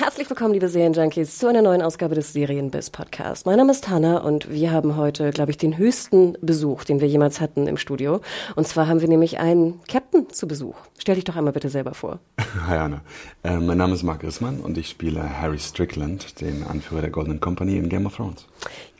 Herzlich 0.00 0.30
willkommen, 0.30 0.52
liebe 0.52 0.68
Serienjunkies, 0.68 1.38
zu 1.38 1.48
einer 1.48 1.60
neuen 1.60 1.82
Ausgabe 1.82 2.14
des 2.14 2.32
Serienbiz 2.32 2.88
Podcast. 2.88 3.46
Mein 3.46 3.56
Name 3.56 3.72
ist 3.72 3.88
Hanna 3.88 4.18
und 4.18 4.48
wir 4.48 4.70
haben 4.70 4.96
heute, 4.96 5.30
glaube 5.32 5.50
ich, 5.50 5.56
den 5.56 5.76
höchsten 5.76 6.38
Besuch, 6.40 6.84
den 6.84 7.00
wir 7.00 7.08
jemals 7.08 7.40
hatten 7.40 7.66
im 7.66 7.76
Studio. 7.76 8.20
Und 8.54 8.68
zwar 8.68 8.86
haben 8.86 9.00
wir 9.00 9.08
nämlich 9.08 9.40
einen 9.40 9.80
Captain 9.88 10.30
zu 10.30 10.46
Besuch. 10.46 10.76
Stell 10.98 11.16
dich 11.16 11.24
doch 11.24 11.34
einmal 11.34 11.52
bitte 11.52 11.68
selber 11.68 11.94
vor. 11.94 12.20
Hi 12.68 12.76
Anna, 12.76 13.00
äh, 13.42 13.56
mein 13.56 13.76
Name 13.76 13.94
ist 13.94 14.04
Mark 14.04 14.22
Rissmann 14.22 14.60
und 14.60 14.78
ich 14.78 14.88
spiele 14.88 15.40
Harry 15.40 15.58
Strickland, 15.58 16.40
den 16.40 16.62
Anführer 16.62 17.00
der 17.00 17.10
Golden 17.10 17.40
Company 17.40 17.76
in 17.76 17.88
Game 17.88 18.06
of 18.06 18.14
Thrones. 18.14 18.46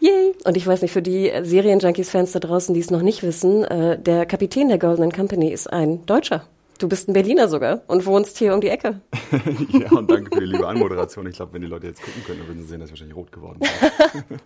Yay! 0.00 0.34
Und 0.44 0.56
ich 0.56 0.66
weiß 0.66 0.82
nicht, 0.82 0.90
für 0.90 1.02
die 1.02 1.30
Serienjunkies-Fans 1.40 2.32
da 2.32 2.40
draußen, 2.40 2.74
die 2.74 2.80
es 2.80 2.90
noch 2.90 3.02
nicht 3.02 3.22
wissen, 3.22 3.62
äh, 3.62 4.02
der 4.02 4.26
Kapitän 4.26 4.66
der 4.66 4.78
Golden 4.78 5.12
Company 5.12 5.52
ist 5.52 5.72
ein 5.72 6.04
Deutscher. 6.06 6.48
Du 6.78 6.88
bist 6.88 7.08
ein 7.08 7.12
Berliner 7.12 7.48
sogar 7.48 7.82
und 7.88 8.06
wohnst 8.06 8.38
hier 8.38 8.54
um 8.54 8.60
die 8.60 8.68
Ecke. 8.68 9.00
ja, 9.72 9.90
und 9.90 10.10
danke 10.10 10.34
für 10.34 10.40
die 10.40 10.46
liebe 10.46 10.66
Anmoderation. 10.66 11.26
Ich 11.26 11.36
glaube, 11.36 11.54
wenn 11.54 11.62
die 11.62 11.66
Leute 11.66 11.88
jetzt 11.88 12.00
gucken 12.00 12.22
können, 12.24 12.38
dann 12.38 12.48
würden 12.48 12.62
sie 12.62 12.68
sehen, 12.68 12.80
dass 12.80 12.88
ich 12.88 12.92
wahrscheinlich 12.92 13.16
rot 13.16 13.32
geworden 13.32 13.58
bin. 13.58 13.68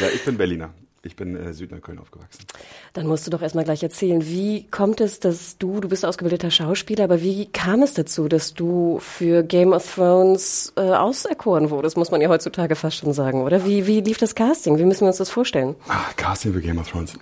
ja, 0.00 0.08
ich 0.14 0.22
bin 0.24 0.36
Berliner. 0.36 0.74
Ich 1.02 1.16
bin 1.16 1.34
äh, 1.34 1.54
Südneukölln 1.54 1.98
aufgewachsen. 1.98 2.44
Dann 2.92 3.06
musst 3.06 3.26
du 3.26 3.30
doch 3.30 3.40
erstmal 3.40 3.64
gleich 3.64 3.82
erzählen, 3.82 4.22
wie 4.26 4.66
kommt 4.70 5.00
es, 5.00 5.18
dass 5.18 5.56
du, 5.56 5.80
du 5.80 5.88
bist 5.88 6.04
ausgebildeter 6.04 6.50
Schauspieler, 6.50 7.04
aber 7.04 7.22
wie 7.22 7.46
kam 7.46 7.82
es 7.82 7.94
dazu, 7.94 8.28
dass 8.28 8.52
du 8.52 8.98
für 9.00 9.42
Game 9.42 9.72
of 9.72 9.94
Thrones 9.94 10.74
äh, 10.76 10.82
auserkoren 10.82 11.70
wurdest, 11.70 11.96
muss 11.96 12.10
man 12.10 12.20
ja 12.20 12.28
heutzutage 12.28 12.76
fast 12.76 12.98
schon 12.98 13.14
sagen, 13.14 13.40
oder? 13.42 13.64
Wie, 13.64 13.86
wie 13.86 14.02
lief 14.02 14.18
das 14.18 14.34
Casting? 14.34 14.76
Wie 14.76 14.84
müssen 14.84 15.02
wir 15.02 15.08
uns 15.08 15.16
das 15.16 15.30
vorstellen? 15.30 15.74
Ah, 15.88 16.04
Casting 16.16 16.52
für 16.52 16.60
Game 16.60 16.76
of 16.76 16.90
Thrones. 16.90 17.14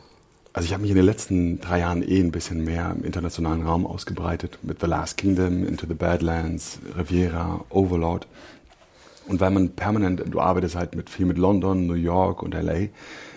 Also 0.52 0.66
ich 0.66 0.72
habe 0.72 0.82
mich 0.82 0.90
in 0.90 0.96
den 0.96 1.04
letzten 1.04 1.60
drei 1.60 1.80
Jahren 1.80 2.02
eh 2.02 2.20
ein 2.20 2.32
bisschen 2.32 2.64
mehr 2.64 2.94
im 2.96 3.04
internationalen 3.04 3.66
Raum 3.66 3.86
ausgebreitet, 3.86 4.58
mit 4.62 4.80
The 4.80 4.86
Last 4.86 5.16
Kingdom, 5.16 5.66
Into 5.66 5.86
the 5.86 5.94
Badlands, 5.94 6.80
Riviera, 6.96 7.64
Overlord. 7.68 8.26
Und 9.26 9.40
weil 9.40 9.50
man 9.50 9.70
permanent, 9.70 10.22
du 10.26 10.40
arbeitest 10.40 10.74
halt 10.74 10.94
mit 10.94 11.10
viel 11.10 11.26
mit 11.26 11.36
London, 11.36 11.86
New 11.86 11.94
York 11.94 12.42
und 12.42 12.54
LA, 12.54 12.88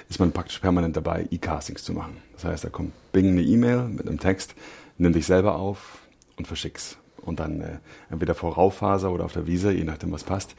ist 0.10 0.20
man 0.20 0.32
praktisch 0.32 0.60
permanent 0.60 0.96
dabei, 0.96 1.28
E-Castings 1.30 1.84
zu 1.84 1.94
machen. 1.94 2.18
Das 2.34 2.46
heißt, 2.46 2.64
da 2.64 2.70
kommt 2.70 2.94
Bing 3.12 3.30
eine 3.30 3.42
E-Mail 3.42 3.84
mit 3.90 4.08
einem 4.08 4.20
Text, 4.20 4.56
nimm 4.98 5.14
dich 5.14 5.26
selber 5.26 5.58
auf 5.58 6.00
und 6.38 6.48
verschick's. 6.48 6.98
Und 7.18 7.40
dann 7.40 7.62
äh, 7.62 7.78
entweder 8.10 8.34
vor 8.34 8.56
Raufaser 8.56 9.12
oder 9.12 9.26
auf 9.26 9.34
der 9.34 9.48
Wiese, 9.48 9.72
je 9.72 9.84
nachdem 9.84 10.12
was 10.12 10.24
passt, 10.24 10.56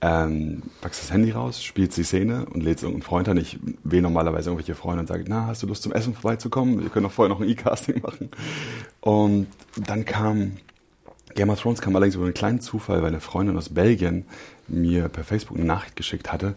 ähm, 0.00 0.62
packst 0.80 1.02
das 1.02 1.12
Handy 1.12 1.30
raus, 1.30 1.62
spielst 1.62 1.96
die 1.96 2.04
Szene 2.04 2.46
und 2.46 2.62
lädst 2.62 2.82
irgendeinen 2.82 3.02
Freund 3.02 3.28
an. 3.28 3.38
Ich 3.38 3.58
wähle 3.82 4.02
normalerweise 4.02 4.50
irgendwelche 4.50 4.74
Freunde 4.74 5.00
und 5.00 5.06
sage, 5.06 5.24
na, 5.26 5.46
hast 5.46 5.62
du 5.62 5.66
Lust 5.66 5.82
zum 5.82 5.92
Essen 5.92 6.14
vorbeizukommen? 6.14 6.82
Wir 6.82 6.90
können 6.90 7.04
doch 7.04 7.12
vorher 7.12 7.34
noch 7.34 7.40
ein 7.40 7.48
E-Casting 7.48 8.02
machen. 8.02 8.30
Und 9.00 9.48
dann 9.76 10.04
kam 10.04 10.58
Game 11.34 11.50
of 11.50 11.60
Thrones 11.60 11.80
kam 11.80 11.94
allerdings 11.94 12.14
über 12.14 12.24
einen 12.24 12.34
kleinen 12.34 12.60
Zufall, 12.60 13.02
weil 13.02 13.08
eine 13.08 13.20
Freundin 13.20 13.56
aus 13.56 13.68
Belgien 13.68 14.24
mir 14.68 15.08
per 15.08 15.22
Facebook 15.22 15.56
eine 15.56 15.66
Nachricht 15.66 15.94
geschickt 15.94 16.32
hatte, 16.32 16.54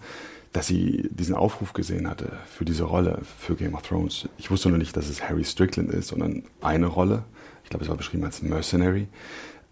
dass 0.53 0.67
sie 0.67 1.09
diesen 1.11 1.35
Aufruf 1.35 1.73
gesehen 1.73 2.09
hatte 2.09 2.31
für 2.47 2.65
diese 2.65 2.85
Rolle 2.85 3.19
für 3.37 3.55
Game 3.55 3.75
of 3.75 3.83
Thrones. 3.83 4.27
Ich 4.37 4.49
wusste 4.49 4.69
nur 4.69 4.77
nicht, 4.77 4.95
dass 4.97 5.09
es 5.09 5.21
Harry 5.21 5.43
Strickland 5.43 5.91
ist, 5.91 6.07
sondern 6.07 6.43
eine 6.61 6.87
Rolle. 6.87 7.23
Ich 7.63 7.69
glaube, 7.69 7.83
es 7.83 7.89
war 7.89 7.97
beschrieben 7.97 8.23
als 8.23 8.41
Mercenary. 8.41 9.07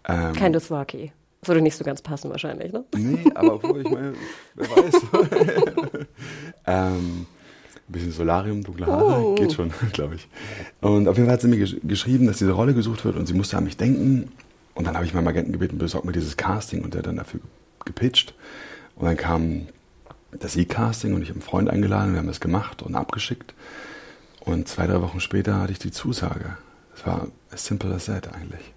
Ähm, 0.06 0.34
Kein 0.34 0.52
Dothraki. 0.52 1.10
Würde 1.44 1.60
nicht 1.62 1.76
so 1.76 1.84
ganz 1.84 2.02
passen 2.02 2.30
wahrscheinlich, 2.30 2.72
ne? 2.72 2.84
Nee, 2.96 3.30
aber 3.34 3.54
obwohl, 3.54 3.80
ich 3.80 3.90
meine, 3.90 4.14
wer 4.54 4.68
weiß. 4.68 4.94
ähm, 6.66 7.26
ein 7.88 7.92
bisschen 7.92 8.12
Solarium, 8.12 8.62
dunkle 8.62 8.86
Haare, 8.86 9.24
oh. 9.24 9.34
geht 9.34 9.52
schon, 9.52 9.72
glaube 9.92 10.16
ich. 10.16 10.28
Und 10.80 11.08
auf 11.08 11.16
jeden 11.16 11.26
Fall 11.26 11.34
hat 11.34 11.40
sie 11.40 11.48
mir 11.48 11.58
gesch 11.58 11.76
geschrieben, 11.82 12.26
dass 12.26 12.38
diese 12.38 12.52
Rolle 12.52 12.74
gesucht 12.74 13.04
wird 13.04 13.16
und 13.16 13.26
sie 13.26 13.34
musste 13.34 13.56
an 13.56 13.64
mich 13.64 13.76
denken. 13.76 14.32
Und 14.74 14.86
dann 14.86 14.94
habe 14.94 15.04
ich 15.04 15.14
meinem 15.14 15.28
Agenten 15.28 15.52
gebeten, 15.52 15.78
besorgt 15.78 16.04
mir 16.04 16.12
dieses 16.12 16.36
Casting 16.36 16.82
und 16.84 16.94
der 16.94 17.00
hat 17.00 17.06
dann 17.06 17.16
dafür 17.16 17.40
gepitcht. 17.84 18.34
Und 18.96 19.06
dann 19.06 19.16
kam 19.16 19.68
das 20.32 20.56
E-Casting 20.56 21.14
und 21.14 21.22
ich 21.22 21.28
habe 21.28 21.38
einen 21.38 21.48
Freund 21.48 21.70
eingeladen, 21.70 22.12
wir 22.12 22.18
haben 22.18 22.26
das 22.26 22.40
gemacht 22.40 22.82
und 22.82 22.94
abgeschickt. 22.94 23.54
Und 24.40 24.68
zwei, 24.68 24.86
drei 24.86 25.00
Wochen 25.00 25.20
später 25.20 25.60
hatte 25.60 25.72
ich 25.72 25.78
die 25.78 25.90
Zusage. 25.90 26.56
Es 26.94 27.06
war 27.06 27.28
as 27.50 27.64
simple 27.64 27.94
as 27.94 28.06
that 28.06 28.34
eigentlich. 28.34 28.74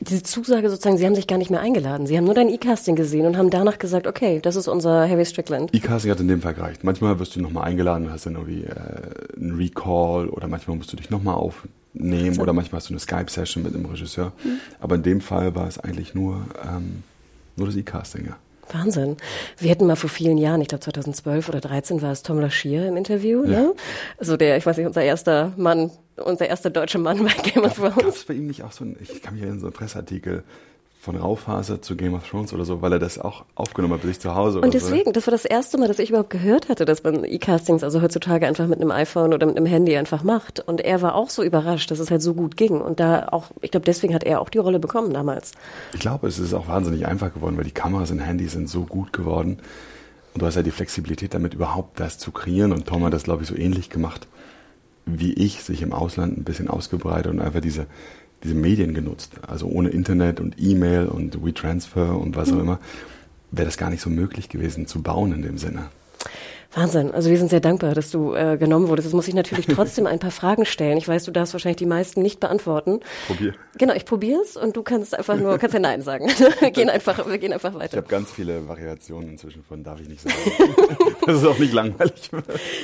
Diese 0.00 0.22
Zusage 0.22 0.70
sozusagen, 0.70 0.96
Sie 0.96 1.06
haben 1.06 1.14
sich 1.14 1.26
gar 1.26 1.38
nicht 1.38 1.50
mehr 1.50 1.60
eingeladen. 1.60 2.06
Sie 2.06 2.16
haben 2.16 2.24
nur 2.24 2.34
dein 2.34 2.48
E-Casting 2.48 2.96
gesehen 2.96 3.26
und 3.26 3.36
haben 3.36 3.50
danach 3.50 3.78
gesagt, 3.78 4.06
okay, 4.06 4.40
das 4.40 4.56
ist 4.56 4.68
unser 4.68 5.08
Harry 5.08 5.24
Strickland. 5.24 5.74
E-Casting 5.74 6.10
hat 6.10 6.20
in 6.20 6.28
dem 6.28 6.40
Fall 6.40 6.54
gereicht. 6.54 6.84
Manchmal 6.84 7.18
wirst 7.18 7.36
du 7.36 7.40
nochmal 7.40 7.64
eingeladen 7.64 8.06
und 8.06 8.12
hast 8.12 8.26
dann 8.26 8.34
irgendwie 8.34 8.64
äh, 8.64 9.36
einen 9.36 9.56
Recall 9.56 10.28
oder 10.28 10.48
manchmal 10.48 10.76
musst 10.76 10.92
du 10.92 10.96
dich 10.96 11.10
nochmal 11.10 11.34
aufnehmen 11.34 12.34
so. 12.34 12.42
oder 12.42 12.52
manchmal 12.52 12.80
hast 12.80 12.90
du 12.90 12.94
eine 12.94 13.00
Skype-Session 13.00 13.62
mit 13.62 13.74
einem 13.74 13.86
Regisseur. 13.86 14.32
Mhm. 14.44 14.60
Aber 14.80 14.96
in 14.96 15.02
dem 15.02 15.20
Fall 15.20 15.54
war 15.54 15.66
es 15.66 15.78
eigentlich 15.78 16.14
nur, 16.14 16.46
ähm, 16.64 17.02
nur 17.56 17.66
das 17.66 17.76
E-Casting, 17.76 18.26
ja. 18.26 18.36
Wahnsinn. 18.72 19.16
Wir 19.58 19.70
hätten 19.70 19.86
mal 19.86 19.96
vor 19.96 20.10
vielen 20.10 20.38
Jahren, 20.38 20.60
ich 20.60 20.68
glaube 20.68 20.82
2012 20.82 21.48
oder 21.48 21.60
2013 21.60 22.02
war 22.02 22.12
es 22.12 22.22
Tom 22.22 22.40
Lashir 22.40 22.86
im 22.86 22.96
Interview, 22.96 23.44
ja. 23.44 23.60
ne? 23.60 23.74
Also 24.18 24.36
der, 24.36 24.56
ich 24.56 24.66
weiß 24.66 24.76
nicht, 24.76 24.86
unser 24.86 25.02
erster 25.02 25.52
Mann, 25.56 25.90
unser 26.16 26.48
erster 26.48 26.70
deutscher 26.70 26.98
Mann 26.98 27.24
bei 27.24 27.50
Game 27.50 27.64
of 27.64 27.74
Thrones. 27.74 27.96
Gab 27.96 28.08
es 28.08 28.24
bei 28.24 28.34
ihm 28.34 28.46
nicht 28.46 28.62
auch 28.62 28.72
so 28.72 28.84
ein, 28.84 28.96
ich 29.00 29.22
kann 29.22 29.34
mich 29.34 29.42
erinnern, 29.42 29.60
so 29.60 29.66
ein 29.66 29.72
Presseartikel, 29.72 30.44
von 31.04 31.16
Raufaser 31.16 31.82
zu 31.82 31.96
Game 31.96 32.14
of 32.14 32.26
Thrones 32.26 32.54
oder 32.54 32.64
so, 32.64 32.80
weil 32.80 32.92
er 32.94 32.98
das 32.98 33.18
auch 33.18 33.44
aufgenommen 33.54 33.94
hat 33.94 34.02
bei 34.02 34.08
sich 34.08 34.20
zu 34.20 34.34
Hause. 34.34 34.62
Und 34.62 34.72
deswegen, 34.72 35.06
so. 35.06 35.12
das 35.12 35.26
war 35.26 35.32
das 35.32 35.44
erste 35.44 35.76
Mal, 35.76 35.86
dass 35.86 35.98
ich 35.98 36.08
überhaupt 36.08 36.30
gehört 36.30 36.70
hatte, 36.70 36.86
dass 36.86 37.02
man 37.02 37.24
E-Castings 37.24 37.84
also 37.84 38.00
heutzutage 38.00 38.46
einfach 38.46 38.66
mit 38.66 38.80
einem 38.80 38.90
iPhone 38.90 39.34
oder 39.34 39.46
mit 39.46 39.58
einem 39.58 39.66
Handy 39.66 39.96
einfach 39.96 40.22
macht. 40.22 40.60
Und 40.60 40.80
er 40.80 41.02
war 41.02 41.14
auch 41.14 41.28
so 41.28 41.42
überrascht, 41.42 41.90
dass 41.90 41.98
es 41.98 42.10
halt 42.10 42.22
so 42.22 42.32
gut 42.32 42.56
ging. 42.56 42.80
Und 42.80 43.00
da 43.00 43.28
auch, 43.30 43.50
ich 43.60 43.70
glaube, 43.70 43.84
deswegen 43.84 44.14
hat 44.14 44.24
er 44.24 44.40
auch 44.40 44.48
die 44.48 44.58
Rolle 44.58 44.78
bekommen 44.78 45.12
damals. 45.12 45.52
Ich 45.92 46.00
glaube, 46.00 46.26
es 46.26 46.38
ist 46.38 46.54
auch 46.54 46.68
wahnsinnig 46.68 47.06
einfach 47.06 47.34
geworden, 47.34 47.58
weil 47.58 47.64
die 47.64 47.70
Kameras 47.70 48.10
und 48.10 48.20
Handys 48.20 48.52
sind 48.52 48.70
so 48.70 48.84
gut 48.84 49.12
geworden. 49.12 49.58
Und 50.32 50.40
du 50.40 50.46
hast 50.46 50.54
ja 50.54 50.62
die 50.62 50.70
Flexibilität 50.70 51.34
damit 51.34 51.52
überhaupt 51.52 52.00
das 52.00 52.18
zu 52.18 52.32
kreieren. 52.32 52.72
Und 52.72 52.86
Tom 52.86 53.04
hat 53.04 53.12
das, 53.12 53.24
glaube 53.24 53.42
ich, 53.42 53.48
so 53.48 53.54
ähnlich 53.54 53.90
gemacht 53.90 54.26
wie 55.06 55.34
ich, 55.34 55.62
sich 55.62 55.82
im 55.82 55.92
Ausland 55.92 56.38
ein 56.38 56.44
bisschen 56.44 56.68
ausgebreitet 56.68 57.30
und 57.30 57.40
einfach 57.40 57.60
diese 57.60 57.86
diese 58.44 58.54
Medien 58.54 58.94
genutzt. 58.94 59.32
Also 59.46 59.66
ohne 59.66 59.88
Internet 59.88 60.38
und 60.38 60.54
E-Mail 60.58 61.06
und 61.06 61.44
WeTransfer 61.44 62.16
und 62.16 62.36
was 62.36 62.50
auch 62.50 62.54
mhm. 62.54 62.60
immer, 62.60 62.80
wäre 63.50 63.66
das 63.66 63.76
gar 63.76 63.90
nicht 63.90 64.02
so 64.02 64.10
möglich 64.10 64.48
gewesen 64.48 64.86
zu 64.86 65.02
bauen 65.02 65.32
in 65.32 65.42
dem 65.42 65.58
Sinne. 65.58 65.86
Wahnsinn. 66.76 67.12
Also 67.12 67.30
wir 67.30 67.38
sind 67.38 67.50
sehr 67.50 67.60
dankbar, 67.60 67.94
dass 67.94 68.10
du 68.10 68.34
äh, 68.34 68.56
genommen 68.58 68.88
wurdest. 68.88 69.06
Jetzt 69.06 69.14
muss 69.14 69.28
ich 69.28 69.34
natürlich 69.34 69.66
trotzdem 69.66 70.06
ein 70.06 70.18
paar 70.18 70.30
Fragen 70.32 70.64
stellen. 70.64 70.98
Ich 70.98 71.06
weiß, 71.06 71.24
du 71.24 71.30
darfst 71.30 71.52
wahrscheinlich 71.52 71.76
die 71.76 71.86
meisten 71.86 72.22
nicht 72.22 72.40
beantworten. 72.40 73.00
Probier. 73.26 73.54
Genau, 73.76 73.94
ich 73.94 74.04
probier's 74.04 74.56
und 74.56 74.76
du 74.76 74.82
kannst 74.82 75.16
einfach 75.16 75.36
nur, 75.36 75.58
kannst 75.58 75.74
ja 75.74 75.80
Nein 75.80 76.02
sagen. 76.02 76.28
wir 76.60 76.70
gehen 76.70 76.90
einfach, 76.90 77.26
wir 77.26 77.38
gehen 77.38 77.52
einfach 77.52 77.74
weiter. 77.74 77.92
Ich 77.92 77.96
habe 77.96 78.08
ganz 78.08 78.30
viele 78.30 78.66
Variationen 78.68 79.30
inzwischen 79.30 79.62
von 79.64 79.82
darf 79.84 80.00
ich 80.00 80.08
nicht 80.08 80.22
sagen. 80.22 80.36
das 81.26 81.36
ist 81.36 81.46
auch 81.46 81.58
nicht 81.58 81.72
langweilig. 81.72 82.30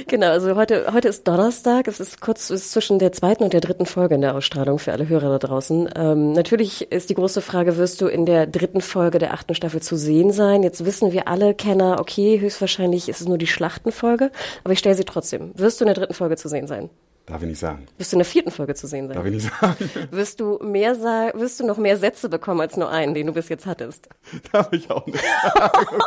genau, 0.06 0.28
also 0.28 0.56
heute, 0.56 0.92
heute 0.92 1.08
ist 1.08 1.26
Donnerstag. 1.26 1.88
Es 1.88 2.00
ist 2.00 2.20
kurz 2.20 2.50
es 2.50 2.62
ist 2.62 2.72
zwischen 2.72 2.98
der 2.98 3.12
zweiten 3.12 3.44
und 3.44 3.52
der 3.52 3.60
dritten 3.60 3.86
Folge 3.86 4.14
in 4.14 4.20
der 4.20 4.34
Ausstrahlung 4.34 4.78
für 4.78 4.92
alle 4.92 5.08
Hörer 5.08 5.38
da 5.38 5.38
draußen. 5.38 5.90
Ähm, 5.96 6.32
natürlich 6.32 6.90
ist 6.90 7.10
die 7.10 7.14
große 7.14 7.40
Frage, 7.40 7.76
wirst 7.76 8.00
du 8.00 8.06
in 8.06 8.26
der 8.26 8.46
dritten 8.46 8.81
Folge 8.81 9.19
der 9.19 9.34
achten 9.34 9.54
Staffel 9.54 9.82
zu 9.82 9.96
sehen 9.96 10.32
sein? 10.32 10.62
Jetzt 10.62 10.84
wissen 10.84 11.12
wir 11.12 11.28
alle 11.28 11.54
Kenner, 11.54 11.98
okay, 12.00 12.40
höchstwahrscheinlich 12.40 13.08
ist 13.08 13.20
es 13.20 13.28
nur 13.28 13.38
die 13.38 13.46
Schlacht 13.46 13.80
achten 13.81 13.93
Folge, 13.93 14.31
aber 14.62 14.73
ich 14.73 14.79
stelle 14.79 14.94
sie 14.94 15.05
trotzdem. 15.05 15.53
Wirst 15.55 15.81
du 15.81 15.85
in 15.85 15.87
der 15.87 15.94
dritten 15.94 16.15
Folge 16.15 16.37
zu 16.37 16.49
sehen 16.49 16.67
sein? 16.67 16.91
Darf 17.27 17.43
ich 17.43 17.49
nicht 17.49 17.59
sagen. 17.59 17.87
Wirst 17.97 18.12
du 18.12 18.17
in 18.17 18.19
der 18.19 18.27
vierten 18.27 18.50
Folge 18.50 18.75
zu 18.75 18.87
sehen 18.87 19.06
sein? 19.06 19.17
Darf 19.17 19.25
ich 19.25 19.32
nicht 19.32 19.50
sagen. 19.61 19.91
Wirst 20.11 20.41
du 20.41 20.59
mehr 20.62 20.94
sagen, 20.94 21.41
wirst 21.41 21.61
du 21.61 21.67
noch 21.67 21.79
mehr 21.79 21.97
Sätze 21.97 22.29
bekommen 22.29 22.61
als 22.61 22.77
nur 22.77 22.91
einen, 22.91 23.15
den 23.15 23.29
du 23.29 23.32
bis 23.32 23.49
jetzt 23.49 23.67
hattest? 23.67 24.09
Darf 24.53 24.73
ich 24.73 24.91
auch 24.91 25.06
nicht 25.06 25.23
sagen. 25.55 25.99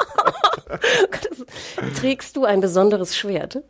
Trägst 1.95 2.35
du 2.35 2.45
ein 2.45 2.61
besonderes 2.61 3.15
Schwert? 3.15 3.63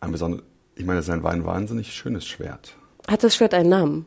Ein 0.00 0.12
besonderes, 0.12 0.44
ich 0.76 0.84
meine, 0.84 1.00
es 1.00 1.08
ist 1.08 1.14
ein 1.14 1.22
wahnsinnig 1.44 1.92
schönes 1.92 2.26
Schwert. 2.26 2.76
Hat 3.08 3.24
das 3.24 3.34
Schwert 3.34 3.54
einen 3.54 3.68
Namen? 3.68 4.06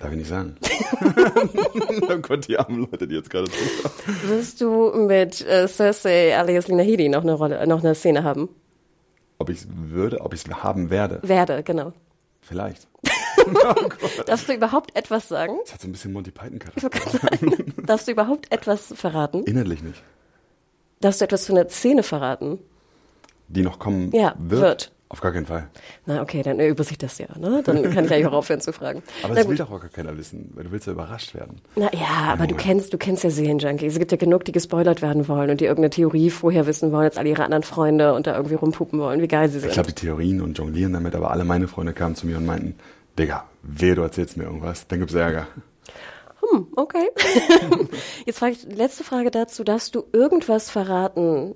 Darf 0.00 0.12
ich 0.12 0.16
nicht 0.18 0.28
sagen. 0.28 0.56
oh 2.08 2.16
Gott, 2.18 2.48
die 2.48 2.58
armen 2.58 2.80
Leute, 2.90 3.06
die 3.06 3.14
jetzt 3.16 3.28
gerade 3.28 3.50
zuschauen. 3.50 4.16
Wirst 4.30 4.60
du 4.62 4.92
mit 5.06 5.46
äh, 5.46 5.68
Cersei 5.68 6.34
alias 6.36 6.68
Lina 6.68 6.82
Headey 6.82 7.10
noch 7.10 7.22
eine 7.22 7.34
Rolle, 7.34 7.66
noch 7.66 7.80
eine 7.84 7.94
Szene 7.94 8.24
haben? 8.24 8.48
Ob 9.38 9.50
ich 9.50 9.58
es 9.58 9.68
würde, 9.70 10.22
ob 10.22 10.32
ich 10.32 10.42
es 10.46 10.50
haben 10.62 10.88
werde? 10.88 11.20
Werde, 11.22 11.62
genau. 11.62 11.92
Vielleicht. 12.40 12.88
Oh 13.42 13.74
Darfst 14.26 14.48
du 14.48 14.52
überhaupt 14.52 14.94
etwas 14.96 15.28
sagen? 15.28 15.54
Das 15.64 15.72
hat 15.74 15.80
so 15.80 15.88
ein 15.88 15.92
bisschen 15.92 16.12
Monty 16.12 16.30
Python 16.30 16.60
Ich 16.76 16.82
wollte 16.82 16.98
gerade 16.98 17.10
sagen, 17.18 17.74
Darfst 17.86 18.06
du 18.06 18.12
überhaupt 18.12 18.52
etwas 18.52 18.92
verraten? 18.94 19.44
Inhaltlich 19.44 19.82
nicht. 19.82 20.02
Darfst 21.00 21.20
du 21.20 21.24
etwas 21.24 21.44
zu 21.44 21.52
einer 21.54 21.68
Szene 21.70 22.02
verraten? 22.02 22.58
Die 23.48 23.62
noch 23.62 23.78
kommen 23.78 24.12
Ja, 24.12 24.34
wird? 24.38 24.60
wird. 24.60 24.92
Auf 25.12 25.20
gar 25.20 25.32
keinen 25.32 25.46
Fall. 25.46 25.68
Na 26.06 26.22
okay, 26.22 26.40
dann 26.44 26.60
erübrigt 26.60 26.88
sich 26.88 26.98
das 26.98 27.18
ja. 27.18 27.26
Ne? 27.36 27.62
Dann 27.64 27.82
kann 27.92 28.04
ich 28.04 28.12
eigentlich 28.12 28.26
auch 28.26 28.32
aufhören 28.32 28.60
zu 28.60 28.72
fragen. 28.72 29.02
Aber 29.24 29.34
Na 29.34 29.40
das 29.40 29.48
will 29.48 29.56
doch 29.56 29.68
auch 29.68 29.80
gar 29.80 29.90
keiner 29.90 30.16
wissen, 30.16 30.52
weil 30.54 30.62
du 30.62 30.70
willst 30.70 30.86
ja 30.86 30.92
überrascht 30.92 31.34
werden. 31.34 31.60
Na 31.74 31.92
ja, 31.92 32.32
aber 32.32 32.46
du 32.46 32.54
kennst, 32.54 32.92
du 32.92 32.98
kennst 32.98 33.24
ja 33.24 33.30
Serienjunkies. 33.30 33.94
Es 33.94 33.98
gibt 33.98 34.12
ja 34.12 34.18
genug, 34.18 34.44
die 34.44 34.52
gespoilert 34.52 35.02
werden 35.02 35.26
wollen 35.26 35.50
und 35.50 35.60
die 35.60 35.64
irgendeine 35.64 35.90
Theorie 35.90 36.30
vorher 36.30 36.68
wissen 36.68 36.92
wollen, 36.92 37.06
jetzt 37.06 37.18
alle 37.18 37.28
ihre 37.28 37.42
anderen 37.42 37.64
Freunde 37.64 38.14
und 38.14 38.28
da 38.28 38.36
irgendwie 38.36 38.54
rumpupen 38.54 39.00
wollen, 39.00 39.20
wie 39.20 39.26
geil 39.26 39.48
sie 39.48 39.58
sind. 39.58 39.70
Ich 39.70 39.74
glaube, 39.74 39.88
die 39.88 39.94
Theorien 39.94 40.40
und 40.40 40.56
jonglieren 40.56 40.92
damit, 40.92 41.16
aber 41.16 41.32
alle 41.32 41.44
meine 41.44 41.66
Freunde 41.66 41.92
kamen 41.92 42.14
zu 42.14 42.28
mir 42.28 42.36
und 42.36 42.46
meinten, 42.46 42.76
Digga, 43.18 43.44
wehe, 43.62 43.96
du 43.96 44.02
erzählst 44.02 44.36
mir 44.36 44.44
irgendwas, 44.44 44.86
dann 44.86 45.00
gibt's 45.00 45.14
Ärger. 45.14 45.48
Hm, 46.40 46.68
okay. 46.76 47.10
Jetzt 48.26 48.38
frage 48.38 48.52
ich, 48.52 48.64
letzte 48.76 49.04
Frage 49.04 49.30
dazu. 49.30 49.64
Darfst 49.64 49.94
du 49.94 50.04
irgendwas 50.12 50.70
verraten, 50.70 51.54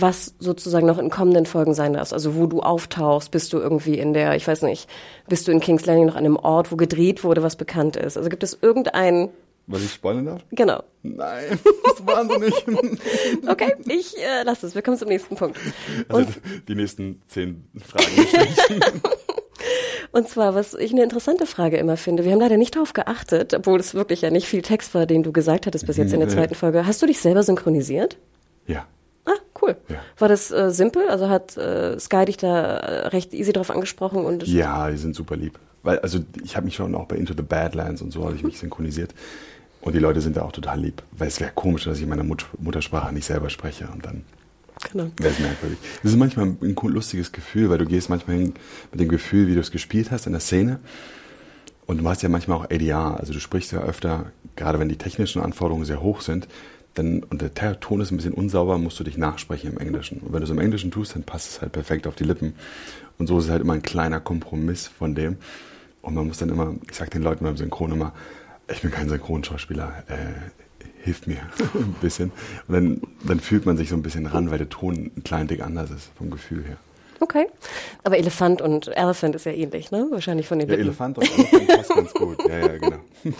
was 0.00 0.34
sozusagen 0.38 0.86
noch 0.86 0.98
in 0.98 1.10
kommenden 1.10 1.46
Folgen 1.46 1.74
sein 1.74 1.94
darf? 1.94 2.12
Also 2.12 2.34
wo 2.36 2.46
du 2.46 2.60
auftauchst, 2.60 3.30
bist 3.30 3.52
du 3.52 3.58
irgendwie 3.58 3.98
in 3.98 4.12
der, 4.12 4.36
ich 4.36 4.46
weiß 4.46 4.62
nicht, 4.62 4.88
bist 5.28 5.48
du 5.48 5.52
in 5.52 5.60
King's 5.60 5.86
Landing 5.86 6.06
noch 6.06 6.16
an 6.16 6.24
einem 6.24 6.36
Ort, 6.36 6.70
wo 6.72 6.76
gedreht 6.76 7.24
wurde, 7.24 7.42
was 7.42 7.56
bekannt 7.56 7.96
ist? 7.96 8.16
Also 8.16 8.28
gibt 8.28 8.42
es 8.42 8.58
irgendeinen, 8.60 9.30
Was 9.66 9.82
ich 9.82 9.92
spoilern 9.92 10.26
darf? 10.26 10.42
genau. 10.52 10.82
Nein, 11.02 11.58
das 11.84 11.94
ist 11.94 12.06
wahnsinnig. 12.06 12.54
Okay, 13.48 13.74
ich 13.88 14.16
äh, 14.18 14.42
lasse 14.42 14.66
es. 14.66 14.74
Wir 14.74 14.82
kommen 14.82 14.96
zum 14.96 15.08
nächsten 15.08 15.36
Punkt. 15.36 15.56
Also 16.08 16.26
die 16.68 16.74
nächsten 16.74 17.22
zehn 17.28 17.64
Fragen. 17.84 18.90
Und 20.12 20.28
zwar, 20.28 20.54
was 20.54 20.74
ich 20.74 20.92
eine 20.92 21.02
interessante 21.02 21.46
Frage 21.46 21.76
immer 21.76 21.96
finde, 21.96 22.24
wir 22.24 22.32
haben 22.32 22.40
leider 22.40 22.56
nicht 22.56 22.74
darauf 22.74 22.92
geachtet, 22.92 23.54
obwohl 23.54 23.78
es 23.80 23.94
wirklich 23.94 24.22
ja 24.22 24.30
nicht 24.30 24.46
viel 24.46 24.62
Text 24.62 24.94
war, 24.94 25.06
den 25.06 25.22
du 25.22 25.32
gesagt 25.32 25.66
hattest 25.66 25.86
bis 25.86 25.96
jetzt 25.96 26.12
in 26.12 26.20
der 26.20 26.28
zweiten 26.28 26.54
Folge. 26.54 26.86
Hast 26.86 27.02
du 27.02 27.06
dich 27.06 27.20
selber 27.20 27.42
synchronisiert? 27.42 28.16
ja. 28.66 28.86
Ah, 29.26 29.34
cool. 29.60 29.76
Ja. 29.88 29.96
War 30.18 30.28
das 30.28 30.50
äh, 30.50 30.70
simpel? 30.70 31.08
Also 31.08 31.28
hat 31.28 31.56
äh, 31.56 31.98
Sky 31.98 32.24
dich 32.24 32.36
da 32.36 32.76
äh, 32.76 33.06
recht 33.08 33.34
easy 33.34 33.52
drauf 33.52 33.70
angesprochen 33.70 34.24
und 34.24 34.46
Ja, 34.46 34.90
die 34.90 34.96
sind 34.96 35.14
super 35.14 35.36
lieb. 35.36 35.58
Weil, 35.82 35.98
also 35.98 36.20
ich 36.42 36.56
habe 36.56 36.64
mich 36.64 36.76
schon 36.76 36.94
auch 36.94 37.06
bei 37.06 37.16
Into 37.16 37.34
the 37.36 37.42
Badlands 37.42 38.02
und 38.02 38.12
so 38.12 38.24
habe 38.24 38.34
ich 38.34 38.42
mich 38.42 38.58
synchronisiert. 38.58 39.14
Und 39.80 39.94
die 39.94 40.00
Leute 40.00 40.20
sind 40.20 40.36
da 40.36 40.42
auch 40.42 40.52
total 40.52 40.80
lieb. 40.80 41.02
Weil 41.12 41.28
es 41.28 41.38
wäre 41.40 41.52
komisch, 41.54 41.84
dass 41.84 41.98
ich 41.98 42.04
in 42.04 42.08
meiner 42.08 42.24
Mut 42.24 42.46
Muttersprache 42.58 43.14
nicht 43.14 43.26
selber 43.26 43.50
spreche 43.50 43.88
und 43.92 44.04
dann 44.04 44.24
genau. 44.92 45.10
wäre 45.16 45.32
es 45.32 45.38
merkwürdig. 45.38 45.78
Das 46.02 46.12
ist 46.12 46.18
manchmal 46.18 46.56
ein 46.60 46.76
lustiges 46.82 47.32
Gefühl, 47.32 47.70
weil 47.70 47.78
du 47.78 47.86
gehst 47.86 48.08
manchmal 48.08 48.36
hin 48.36 48.54
mit 48.90 49.00
dem 49.00 49.08
Gefühl, 49.08 49.46
wie 49.48 49.54
du 49.54 49.60
es 49.60 49.70
gespielt 49.70 50.10
hast 50.10 50.26
in 50.26 50.32
der 50.32 50.40
Szene. 50.40 50.80
Und 51.86 51.98
du 51.98 52.08
hast 52.08 52.22
ja 52.22 52.28
manchmal 52.28 52.58
auch 52.58 52.64
ADR, 52.64 53.18
also 53.20 53.32
du 53.32 53.38
sprichst 53.38 53.70
ja 53.70 53.80
öfter, 53.80 54.32
gerade 54.56 54.80
wenn 54.80 54.88
die 54.88 54.96
technischen 54.96 55.40
Anforderungen 55.40 55.84
sehr 55.84 56.02
hoch 56.02 56.20
sind, 56.20 56.48
dann, 56.96 57.22
und 57.24 57.42
der 57.42 57.80
Ton 57.80 58.00
ist 58.00 58.10
ein 58.10 58.16
bisschen 58.16 58.32
unsauber, 58.32 58.78
musst 58.78 58.98
du 58.98 59.04
dich 59.04 59.18
nachsprechen 59.18 59.72
im 59.72 59.78
Englischen. 59.78 60.18
Und 60.20 60.32
wenn 60.32 60.40
du 60.40 60.44
es 60.44 60.50
im 60.50 60.58
Englischen 60.58 60.90
tust, 60.90 61.14
dann 61.14 61.22
passt 61.24 61.50
es 61.50 61.62
halt 61.62 61.72
perfekt 61.72 62.06
auf 62.06 62.14
die 62.14 62.24
Lippen. 62.24 62.54
Und 63.18 63.26
so 63.26 63.38
ist 63.38 63.44
es 63.44 63.50
halt 63.50 63.60
immer 63.60 63.74
ein 63.74 63.82
kleiner 63.82 64.20
Kompromiss 64.20 64.86
von 64.86 65.14
dem. 65.14 65.36
Und 66.00 66.14
man 66.14 66.26
muss 66.26 66.38
dann 66.38 66.48
immer, 66.48 66.74
ich 66.88 66.96
sag 66.96 67.10
den 67.10 67.22
Leuten 67.22 67.44
beim 67.44 67.56
Synchron 67.56 67.92
immer, 67.92 68.12
ich 68.72 68.80
bin 68.80 68.90
kein 68.90 69.08
Synchronschauspieler, 69.08 70.04
äh, 70.08 70.84
hilft 71.02 71.26
mir 71.26 71.40
ein 71.74 71.94
bisschen. 72.00 72.32
Und 72.66 72.74
dann, 72.74 73.00
dann 73.24 73.40
fühlt 73.40 73.66
man 73.66 73.76
sich 73.76 73.90
so 73.90 73.96
ein 73.96 74.02
bisschen 74.02 74.26
ran, 74.26 74.50
weil 74.50 74.58
der 74.58 74.68
Ton 74.70 75.10
ein 75.16 75.22
klein 75.22 75.48
Dick 75.48 75.62
anders 75.62 75.90
ist 75.90 76.10
vom 76.16 76.30
Gefühl 76.30 76.64
her. 76.64 76.78
Okay. 77.20 77.46
Aber 78.04 78.18
Elefant 78.18 78.60
und 78.60 78.88
Elephant 78.88 79.34
ist 79.34 79.46
ja 79.46 79.52
ähnlich, 79.52 79.90
ne? 79.90 80.06
Wahrscheinlich 80.10 80.46
von 80.46 80.58
den 80.58 80.68
Ja, 80.68 80.74
Lippen. 80.74 80.88
Elefant 80.88 81.18
und 81.18 81.38
Elefant 81.38 81.68
passt 81.68 81.94
ganz 81.94 82.14
gut. 82.14 82.38
Ja, 82.48 82.58
ja, 82.58 82.78
genau. 82.78 82.96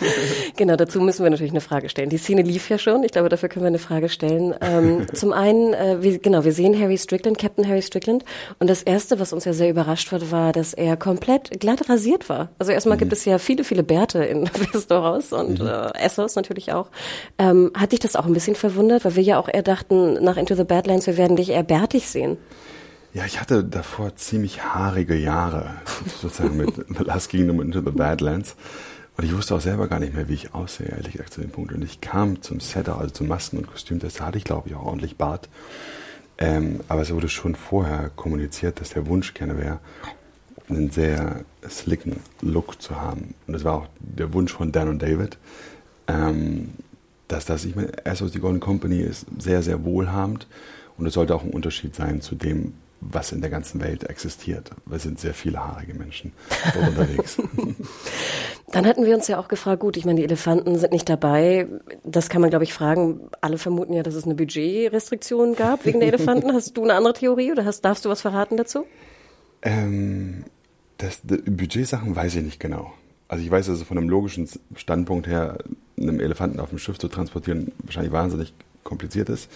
Genau, 0.55 0.75
dazu 0.75 0.99
müssen 0.99 1.23
wir 1.23 1.29
natürlich 1.29 1.51
eine 1.51 1.61
Frage 1.61 1.89
stellen. 1.89 2.09
Die 2.09 2.17
Szene 2.17 2.41
lief 2.41 2.69
ja 2.69 2.77
schon. 2.77 3.03
Ich 3.03 3.11
glaube, 3.11 3.29
dafür 3.29 3.49
können 3.49 3.63
wir 3.63 3.67
eine 3.67 3.79
Frage 3.79 4.09
stellen. 4.09 4.55
Ähm, 4.61 5.05
zum 5.13 5.31
einen, 5.33 5.73
äh, 5.73 6.01
wir, 6.01 6.17
genau, 6.19 6.43
wir 6.43 6.51
sehen 6.51 6.79
Harry 6.79 6.97
Strickland, 6.97 7.37
Captain 7.37 7.67
Harry 7.67 7.81
Strickland. 7.81 8.25
Und 8.59 8.69
das 8.69 8.83
Erste, 8.83 9.19
was 9.19 9.33
uns 9.33 9.45
ja 9.45 9.53
sehr 9.53 9.69
überrascht 9.69 10.11
hat, 10.11 10.31
war, 10.31 10.51
dass 10.51 10.73
er 10.73 10.97
komplett 10.97 11.59
glatt 11.59 11.89
rasiert 11.89 12.29
war. 12.29 12.49
Also 12.59 12.71
erstmal 12.71 12.97
gibt 12.97 13.13
es 13.13 13.25
ja 13.25 13.37
viele, 13.37 13.63
viele 13.63 13.83
Bärte 13.83 14.23
in 14.23 14.49
Westeros 14.73 15.31
und 15.33 15.59
äh, 15.59 15.91
Essos 16.03 16.35
natürlich 16.35 16.73
auch. 16.73 16.87
Ähm, 17.37 17.71
hat 17.75 17.91
dich 17.91 17.99
das 17.99 18.15
auch 18.15 18.25
ein 18.25 18.33
bisschen 18.33 18.55
verwundert? 18.55 19.05
Weil 19.05 19.15
wir 19.15 19.23
ja 19.23 19.39
auch 19.39 19.47
eher 19.47 19.63
dachten, 19.63 20.13
nach 20.23 20.37
Into 20.37 20.55
the 20.55 20.63
Badlands, 20.63 21.07
wir 21.07 21.17
werden 21.17 21.37
dich 21.37 21.49
eher 21.49 21.63
bärtig 21.63 22.07
sehen. 22.07 22.37
Ja, 23.17 23.25
ich 23.25 23.41
hatte 23.41 23.63
davor 23.63 24.15
ziemlich 24.15 24.63
haarige 24.63 25.15
Jahre, 25.15 25.73
sozusagen 26.21 26.55
mit 26.55 26.75
The 26.87 27.03
Last 27.03 27.29
Kingdom 27.29 27.59
Into 27.61 27.81
the 27.81 27.89
Badlands. 27.89 28.55
Und 29.17 29.23
ich 29.23 29.35
wusste 29.35 29.55
auch 29.55 29.59
selber 29.59 29.87
gar 29.87 29.99
nicht 29.99 30.13
mehr, 30.13 30.29
wie 30.29 30.35
ich 30.35 30.53
aussehe, 30.53 30.89
ehrlich 30.89 31.13
gesagt, 31.13 31.33
zu 31.33 31.41
dem 31.41 31.49
Punkt. 31.49 31.73
Und 31.73 31.81
ich 31.81 31.99
kam 31.99 32.43
zum 32.43 32.59
Setter, 32.59 32.99
also 32.99 33.09
zum 33.09 33.27
Masken- 33.27 33.57
und 33.57 33.71
Kostümtest, 33.71 34.19
da 34.19 34.27
hatte 34.27 34.37
ich, 34.37 34.43
glaube 34.43 34.69
ich, 34.69 34.75
auch 34.75 34.85
ordentlich 34.85 35.17
Bart. 35.17 35.49
Ähm, 36.37 36.81
aber 36.89 37.01
es 37.01 37.11
wurde 37.11 37.27
schon 37.27 37.55
vorher 37.55 38.11
kommuniziert, 38.15 38.79
dass 38.79 38.91
der 38.91 39.07
Wunsch 39.07 39.33
gerne 39.33 39.57
wäre, 39.57 39.79
einen 40.69 40.91
sehr 40.91 41.43
slicken 41.67 42.17
Look 42.41 42.79
zu 42.79 43.01
haben. 43.01 43.33
Und 43.47 43.53
das 43.53 43.63
war 43.63 43.73
auch 43.73 43.87
der 43.97 44.31
Wunsch 44.33 44.53
von 44.53 44.71
Dan 44.71 44.89
und 44.89 45.01
David. 45.01 45.39
Ähm, 46.07 46.69
dass 47.27 47.45
das, 47.45 47.65
ich 47.65 47.75
meine, 47.75 48.05
Essos, 48.05 48.31
die 48.31 48.39
Golden 48.39 48.59
Company 48.59 48.99
ist 48.99 49.25
sehr, 49.39 49.63
sehr 49.63 49.83
wohlhabend 49.83 50.45
und 50.99 51.07
es 51.07 51.15
sollte 51.15 51.33
auch 51.33 51.43
ein 51.43 51.49
Unterschied 51.49 51.95
sein 51.95 52.21
zu 52.21 52.35
dem, 52.35 52.75
was 52.99 53.31
in 53.31 53.41
der 53.41 53.49
ganzen 53.49 53.79
Welt 53.81 54.03
existiert. 54.03 54.71
Wir 54.85 54.99
sind 54.99 55.19
sehr 55.19 55.33
viele 55.33 55.59
haarige 55.59 55.93
Menschen 55.93 56.33
unterwegs. 56.87 57.37
Dann 58.71 58.85
hatten 58.85 59.05
wir 59.05 59.15
uns 59.15 59.27
ja 59.27 59.37
auch 59.37 59.47
gefragt, 59.47 59.81
gut, 59.81 59.97
ich 59.97 60.05
meine, 60.05 60.17
die 60.17 60.23
Elefanten 60.23 60.77
sind 60.77 60.91
nicht 60.91 61.07
dabei. 61.07 61.67
Das 62.03 62.29
kann 62.29 62.41
man, 62.41 62.49
glaube 62.49 62.63
ich, 62.63 62.73
fragen. 62.73 63.29
Alle 63.41 63.57
vermuten 63.57 63.93
ja, 63.93 64.03
dass 64.03 64.15
es 64.15 64.25
eine 64.25 64.35
Budgetrestriktion 64.35 65.55
gab 65.55 65.85
wegen 65.85 65.99
der 65.99 66.09
Elefanten. 66.09 66.53
Hast 66.53 66.75
du 66.75 66.83
eine 66.83 66.95
andere 66.95 67.13
Theorie 67.13 67.51
oder 67.51 67.65
hast, 67.65 67.81
darfst 67.81 68.03
du 68.05 68.09
was 68.09 68.21
verraten 68.21 68.57
dazu? 68.57 68.85
Ähm, 69.61 70.45
das, 70.97 71.21
die 71.23 71.37
Budgetsachen 71.37 72.15
weiß 72.15 72.35
ich 72.35 72.43
nicht 72.43 72.59
genau. 72.59 72.93
Also 73.27 73.43
ich 73.43 73.51
weiß, 73.51 73.67
dass 73.67 73.79
es 73.79 73.83
von 73.83 73.97
einem 73.97 74.09
logischen 74.09 74.49
Standpunkt 74.75 75.27
her, 75.27 75.57
einem 75.99 76.19
Elefanten 76.19 76.59
auf 76.59 76.69
dem 76.69 76.79
Schiff 76.79 76.97
zu 76.97 77.09
transportieren, 77.09 77.71
wahrscheinlich 77.83 78.13
wahnsinnig 78.13 78.53
kompliziert 78.83 79.29
ist. 79.29 79.49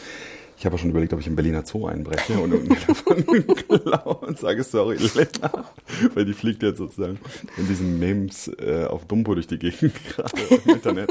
Ich 0.61 0.65
habe 0.67 0.77
schon 0.77 0.91
überlegt, 0.91 1.11
ob 1.11 1.19
ich 1.19 1.25
im 1.25 1.35
Berliner 1.35 1.65
Zoo 1.65 1.87
einbreche 1.87 2.37
und 2.37 2.51
irgendeinen 2.51 2.83
Elefanten 2.87 3.55
klaue 3.55 4.17
und 4.17 4.37
sage, 4.37 4.63
sorry, 4.63 4.95
Lena. 4.97 5.65
Weil 6.13 6.25
die 6.25 6.33
fliegt 6.33 6.61
jetzt 6.61 6.77
sozusagen 6.77 7.17
in 7.57 7.67
diesen 7.67 7.97
Memes 7.97 8.47
äh, 8.59 8.85
auf 8.85 9.05
Dumbo 9.05 9.33
durch 9.33 9.47
die 9.47 9.57
Gegend 9.57 9.91
gerade 10.15 10.37
im 10.63 10.75
Internet. 10.75 11.09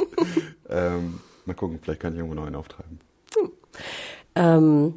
Ähm, 0.68 1.18
mal 1.46 1.54
gucken, 1.54 1.80
vielleicht 1.82 1.98
kann 1.98 2.12
ich 2.12 2.18
irgendwo 2.20 2.36
noch 2.36 2.46
einen 2.46 2.54
auftreiben. 2.54 3.00
Ähm, 4.36 4.94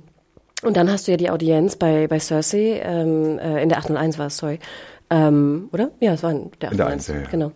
und 0.61 0.77
dann 0.77 0.91
hast 0.91 1.07
du 1.07 1.13
ja 1.13 1.17
die 1.17 1.31
Audienz 1.31 1.75
bei, 1.75 2.05
bei 2.05 2.19
Cersei, 2.19 2.79
ähm, 2.83 3.39
äh, 3.39 3.63
in 3.63 3.69
der 3.69 3.79
801 3.79 4.19
war 4.19 4.27
es, 4.27 4.37
sorry. 4.37 4.59
Ähm, 5.09 5.69
oder? 5.71 5.89
Ja, 5.99 6.13
es 6.13 6.21
war 6.21 6.29
in 6.29 6.51
der 6.61 6.73
801. 6.73 6.73
In 6.73 6.77
der 6.77 6.87
1, 6.87 7.07
ja, 7.07 7.15
ja. 7.15 7.27
Genau. 7.31 7.51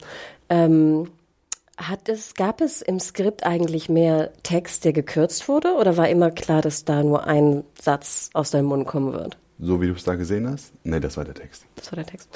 Hat 1.77 2.09
es, 2.09 2.33
gab 2.33 2.59
es 2.61 2.81
im 2.81 2.99
Skript 2.99 3.45
eigentlich 3.45 3.87
mehr 3.87 4.31
Text, 4.41 4.83
der 4.83 4.93
gekürzt 4.93 5.47
wurde, 5.47 5.75
oder 5.75 5.95
war 5.95 6.09
immer 6.09 6.31
klar, 6.31 6.61
dass 6.61 6.85
da 6.85 7.03
nur 7.03 7.27
ein 7.27 7.63
Satz 7.79 8.31
aus 8.33 8.49
deinem 8.49 8.65
Mund 8.65 8.87
kommen 8.87 9.13
wird? 9.13 9.37
So 9.59 9.81
wie 9.81 9.87
du 9.87 9.93
es 9.93 10.03
da 10.03 10.13
gesehen 10.13 10.47
hast? 10.47 10.71
Nee, 10.83 10.99
das 10.99 11.17
war 11.17 11.25
der 11.25 11.33
Text. 11.33 11.65
Das 11.75 11.91
war 11.91 11.95
der 11.95 12.05
Text. 12.05 12.29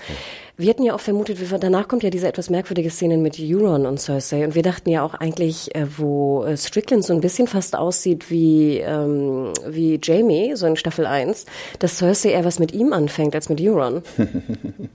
Wir 0.58 0.70
hatten 0.72 0.84
ja 0.84 0.96
auch 0.96 1.00
vermutet, 1.00 1.38
danach 1.60 1.88
kommt 1.88 2.02
ja 2.02 2.10
diese 2.10 2.28
etwas 2.28 2.50
merkwürdige 2.50 2.90
Szene 2.90 3.18
mit 3.18 3.38
Euron 3.40 3.86
und 3.86 4.00
Cersei. 4.00 4.44
Und 4.44 4.56
wir 4.56 4.64
dachten 4.64 4.90
ja 4.90 5.04
auch 5.04 5.14
eigentlich, 5.14 5.76
äh, 5.76 5.86
wo 5.98 6.44
äh, 6.44 6.58
Strickland 6.58 7.04
so 7.04 7.14
ein 7.14 7.22
bisschen 7.22 7.48
fast 7.48 7.76
aussieht 7.76 8.32
wie, 8.32 8.78
ähm, 8.78 9.54
wie 9.68 10.00
Jamie, 10.02 10.56
so 10.56 10.66
in 10.66 10.78
Staffel 10.78 11.06
1, 11.06 11.46
dass 11.78 11.98
Cersei 11.98 12.32
eher 12.32 12.46
was 12.46 12.58
mit 12.58 12.74
ihm 12.74 12.92
anfängt 12.92 13.36
als 13.36 13.50
mit 13.50 13.62
Euron. 13.62 14.02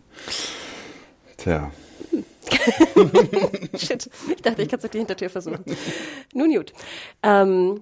Tja, 1.36 1.70
Shit. 3.76 4.10
Ich 4.28 4.42
dachte, 4.42 4.62
ich 4.62 4.68
kann 4.68 4.78
es 4.78 4.82
durch 4.82 4.92
die 4.92 4.98
Hintertür 4.98 5.30
versuchen. 5.30 5.64
Nun 6.34 6.54
gut. 6.54 6.72
Ähm, 7.22 7.80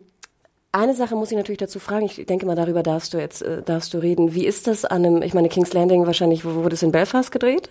eine 0.72 0.94
Sache 0.94 1.14
muss 1.14 1.30
ich 1.30 1.36
natürlich 1.36 1.58
dazu 1.58 1.78
fragen. 1.78 2.06
Ich 2.06 2.26
denke 2.26 2.46
mal, 2.46 2.56
darüber 2.56 2.82
darfst 2.82 3.14
du 3.14 3.18
jetzt 3.18 3.42
äh, 3.42 3.62
darfst 3.62 3.94
du 3.94 3.98
reden. 3.98 4.34
Wie 4.34 4.46
ist 4.46 4.66
das 4.66 4.84
an 4.84 5.04
einem, 5.04 5.22
ich 5.22 5.34
meine, 5.34 5.48
King's 5.48 5.72
Landing 5.72 6.06
wahrscheinlich, 6.06 6.44
wo 6.44 6.54
wurde 6.54 6.74
es 6.74 6.82
in 6.82 6.92
Belfast 6.92 7.30
gedreht? 7.30 7.70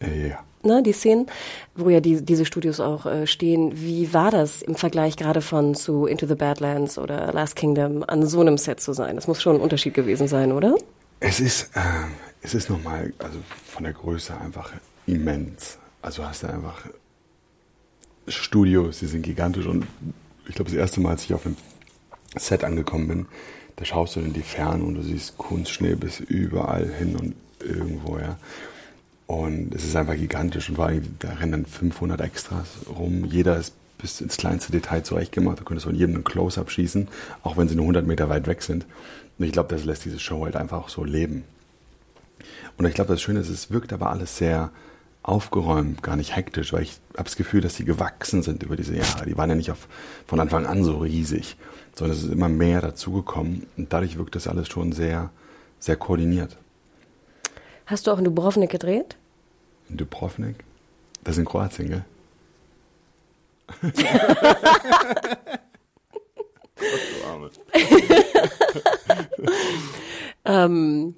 äh, 0.00 0.28
ja. 0.28 0.44
ne, 0.62 0.82
die 0.82 0.92
Szenen, 0.92 1.26
wo 1.74 1.88
ja 1.90 2.00
die, 2.00 2.22
diese 2.22 2.44
Studios 2.44 2.80
auch 2.80 3.06
äh, 3.06 3.26
stehen. 3.26 3.72
Wie 3.74 4.12
war 4.12 4.30
das 4.30 4.62
im 4.62 4.74
Vergleich 4.74 5.16
gerade 5.16 5.40
von 5.40 5.74
zu 5.74 6.06
Into 6.06 6.26
the 6.26 6.34
Badlands 6.34 6.98
oder 6.98 7.32
Last 7.32 7.56
Kingdom 7.56 8.04
an 8.06 8.26
so 8.26 8.40
einem 8.40 8.58
Set 8.58 8.80
zu 8.80 8.92
sein? 8.92 9.16
Das 9.16 9.28
muss 9.28 9.42
schon 9.42 9.56
ein 9.56 9.62
Unterschied 9.62 9.94
gewesen 9.94 10.28
sein, 10.28 10.52
oder? 10.52 10.74
Es 11.20 11.40
ist, 11.40 11.70
äh, 11.74 11.80
es 12.42 12.54
ist 12.54 12.70
nochmal, 12.70 13.12
also 13.18 13.38
von 13.66 13.84
der 13.84 13.92
Größe 13.92 14.38
einfach 14.38 14.72
immens. 15.06 15.78
Also 16.06 16.24
hast 16.24 16.44
du 16.44 16.46
einfach 16.46 16.82
Studios, 18.28 19.00
die 19.00 19.06
sind 19.06 19.22
gigantisch 19.22 19.66
und 19.66 19.88
ich 20.48 20.54
glaube, 20.54 20.70
das 20.70 20.78
erste 20.78 21.00
Mal, 21.00 21.10
als 21.10 21.24
ich 21.24 21.34
auf 21.34 21.42
dem 21.42 21.56
Set 22.36 22.62
angekommen 22.62 23.08
bin, 23.08 23.26
da 23.74 23.84
schaust 23.84 24.14
du 24.14 24.20
in 24.20 24.32
die 24.32 24.42
Ferne 24.42 24.84
und 24.84 24.94
du 24.94 25.02
siehst 25.02 25.36
Kunstschnee 25.36 25.96
bis 25.96 26.20
überall 26.20 26.88
hin 26.88 27.16
und 27.16 27.34
irgendwo, 27.58 28.20
ja. 28.20 28.38
Und 29.26 29.74
es 29.74 29.84
ist 29.84 29.96
einfach 29.96 30.14
gigantisch 30.14 30.68
und 30.68 30.76
vor 30.76 30.86
allem, 30.86 31.16
da 31.18 31.30
rennen 31.32 31.50
dann 31.50 31.66
500 31.66 32.20
Extras 32.20 32.68
rum. 32.88 33.24
Jeder 33.24 33.56
ist 33.56 33.74
bis 33.98 34.20
ins 34.20 34.36
kleinste 34.36 34.70
Detail 34.70 35.02
zurechtgemacht. 35.02 35.58
Du 35.58 35.64
könntest 35.64 35.86
von 35.86 35.96
jedem 35.96 36.14
einen 36.14 36.24
Close-Up 36.24 36.70
schießen, 36.70 37.08
auch 37.42 37.56
wenn 37.56 37.66
sie 37.66 37.74
nur 37.74 37.82
100 37.82 38.06
Meter 38.06 38.28
weit 38.28 38.46
weg 38.46 38.62
sind. 38.62 38.86
Und 39.40 39.44
ich 39.44 39.50
glaube, 39.50 39.74
das 39.74 39.84
lässt 39.84 40.04
diese 40.04 40.20
Show 40.20 40.44
halt 40.44 40.54
einfach 40.54 40.84
auch 40.84 40.88
so 40.88 41.02
leben. 41.02 41.42
Und 42.78 42.86
ich 42.86 42.94
glaube, 42.94 43.12
das 43.12 43.20
Schöne 43.20 43.40
ist, 43.40 43.48
es 43.48 43.72
wirkt 43.72 43.92
aber 43.92 44.10
alles 44.10 44.36
sehr 44.36 44.70
aufgeräumt, 45.26 46.02
gar 46.04 46.16
nicht 46.16 46.34
hektisch, 46.36 46.72
weil 46.72 46.82
ich 46.82 47.00
habe 47.14 47.24
das 47.24 47.36
Gefühl, 47.36 47.60
dass 47.60 47.74
sie 47.74 47.84
gewachsen 47.84 48.42
sind 48.42 48.62
über 48.62 48.76
diese 48.76 48.96
Jahre. 48.96 49.26
Die 49.26 49.36
waren 49.36 49.50
ja 49.50 49.56
nicht 49.56 49.72
auf, 49.72 49.88
von 50.26 50.38
Anfang 50.38 50.66
an 50.66 50.84
so 50.84 50.98
riesig, 50.98 51.56
sondern 51.96 52.16
es 52.16 52.22
ist 52.22 52.30
immer 52.30 52.48
mehr 52.48 52.80
dazugekommen 52.80 53.66
und 53.76 53.92
dadurch 53.92 54.16
wirkt 54.18 54.36
das 54.36 54.46
alles 54.46 54.68
schon 54.68 54.92
sehr, 54.92 55.30
sehr 55.80 55.96
koordiniert. 55.96 56.56
Hast 57.86 58.06
du 58.06 58.12
auch 58.12 58.18
in 58.18 58.24
Dubrovnik 58.24 58.70
gedreht? 58.70 59.16
In 59.88 59.96
Dubrovnik? 59.96 60.62
Das 61.24 61.34
ist 61.34 61.40
in 61.40 61.44
Kroatien, 61.44 61.88
gell? 61.88 62.04
ähm, 70.44 71.16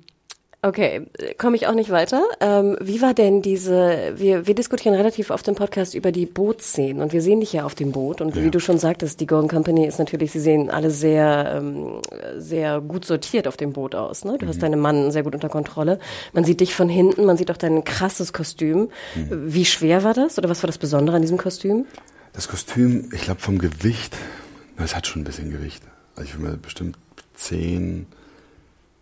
Okay, 0.69 1.07
komme 1.39 1.57
ich 1.57 1.67
auch 1.67 1.75
nicht 1.75 1.89
weiter. 1.89 2.23
Ähm, 2.41 2.77
wie 2.79 3.01
war 3.01 3.15
denn 3.15 3.41
diese, 3.41 4.13
wir, 4.17 4.47
wir 4.47 4.55
diskutieren 4.55 4.95
relativ 4.95 5.31
oft 5.31 5.49
im 5.49 5.55
Podcast 5.55 5.95
über 5.95 6.13
die 6.13 6.27
Bootszenen 6.27 7.01
und 7.01 7.15
wir 7.15 7.23
sehen 7.23 7.41
dich 7.41 7.55
ja 7.55 7.65
auf 7.65 7.75
dem 7.75 7.91
Boot 7.91 8.21
und 8.21 8.37
ja. 8.37 8.43
wie 8.43 8.51
du 8.51 8.61
schon 8.61 8.79
sagtest, 8.79 9.19
die 9.21 9.27
Golden 9.27 9.49
Company 9.49 9.87
ist 9.87 9.99
natürlich, 9.99 10.31
sie 10.31 10.41
sehen 10.41 10.69
alle 10.69 10.91
sehr, 10.91 11.55
ähm, 11.57 12.03
sehr 12.37 12.83
gut 12.83 13.07
sortiert 13.07 13.49
auf 13.49 13.57
dem 13.57 13.73
Boot 13.73 13.95
aus. 13.95 14.27
Ne? 14.27 14.37
Du 14.37 14.45
mhm. 14.45 14.51
hast 14.51 14.63
deinen 14.63 14.79
Mann 14.79 15.11
sehr 15.11 15.23
gut 15.23 15.35
unter 15.35 15.49
Kontrolle. 15.49 16.01
Man 16.35 16.45
sieht 16.45 16.61
dich 16.61 16.75
von 16.75 16.91
hinten, 16.91 17.25
man 17.25 17.39
sieht 17.39 17.51
auch 17.51 17.57
dein 17.57 17.83
krasses 17.85 18.35
Kostüm. 18.35 18.91
Mhm. 19.15 19.55
Wie 19.55 19.65
schwer 19.65 20.05
war 20.05 20.13
das 20.13 20.37
oder 20.37 20.51
was 20.51 20.63
war 20.63 20.67
das 20.67 20.77
Besondere 20.77 21.17
an 21.17 21.23
diesem 21.23 21.39
Kostüm? 21.39 21.87
Das 22.35 22.47
Kostüm, 22.47 23.09
ich 23.15 23.23
glaube 23.23 23.41
vom 23.41 23.59
Gewicht, 23.59 24.15
es 24.77 24.95
hat 24.95 25.07
schon 25.07 25.23
ein 25.23 25.25
bisschen 25.25 25.51
Gewicht. 25.51 25.83
Also 26.15 26.29
ich 26.29 26.39
würde 26.39 26.51
mir 26.53 26.59
bestimmt 26.59 26.99
zehn 27.35 28.07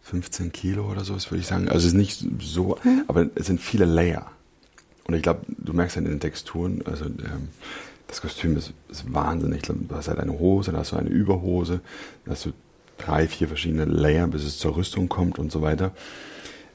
15 0.06 0.52
Kilo 0.52 0.88
oder 0.88 1.04
so, 1.04 1.14
würde 1.14 1.38
ich 1.38 1.48
sagen. 1.48 1.68
Also 1.68 1.78
es 1.78 1.86
ist 1.86 1.94
nicht 1.94 2.25
so, 2.38 2.78
mhm. 2.84 3.04
aber 3.08 3.26
es 3.34 3.46
sind 3.46 3.60
viele 3.60 3.86
Layer. 3.86 4.30
Und 5.04 5.14
ich 5.14 5.22
glaube, 5.22 5.40
du 5.48 5.72
merkst 5.72 5.96
ja 5.96 6.02
in 6.02 6.08
den 6.08 6.20
Texturen, 6.20 6.82
also 6.86 7.06
ähm, 7.06 7.48
das 8.06 8.20
Kostüm 8.20 8.56
ist, 8.56 8.72
ist 8.88 9.12
wahnsinnig. 9.12 9.62
Du 9.62 9.75
hast 9.90 10.06
halt 10.06 10.20
eine 10.20 10.38
Hose, 10.38 10.70
dann 10.70 10.80
hast 10.80 10.92
du 10.92 10.96
eine 10.96 11.08
Überhose, 11.08 11.80
dann 12.25 12.34
hast 12.34 12.46
du 12.46 12.52
drei, 12.98 13.26
vier 13.26 13.48
verschiedene 13.48 13.84
Layer, 13.84 14.28
bis 14.28 14.44
es 14.44 14.58
zur 14.58 14.76
Rüstung 14.76 15.08
kommt 15.08 15.40
und 15.40 15.50
so 15.50 15.60
weiter. 15.60 15.90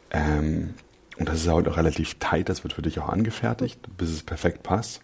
Ähm, 0.09 0.73
und 1.17 1.29
das 1.29 1.37
ist 1.37 1.47
halt 1.47 1.69
auch 1.69 1.77
relativ 1.77 2.15
tight, 2.19 2.49
das 2.49 2.65
wird 2.65 2.73
für 2.73 2.81
dich 2.81 2.99
auch 2.99 3.07
angefertigt, 3.07 3.79
bis 3.97 4.09
es 4.09 4.23
perfekt 4.23 4.61
passt. 4.61 5.01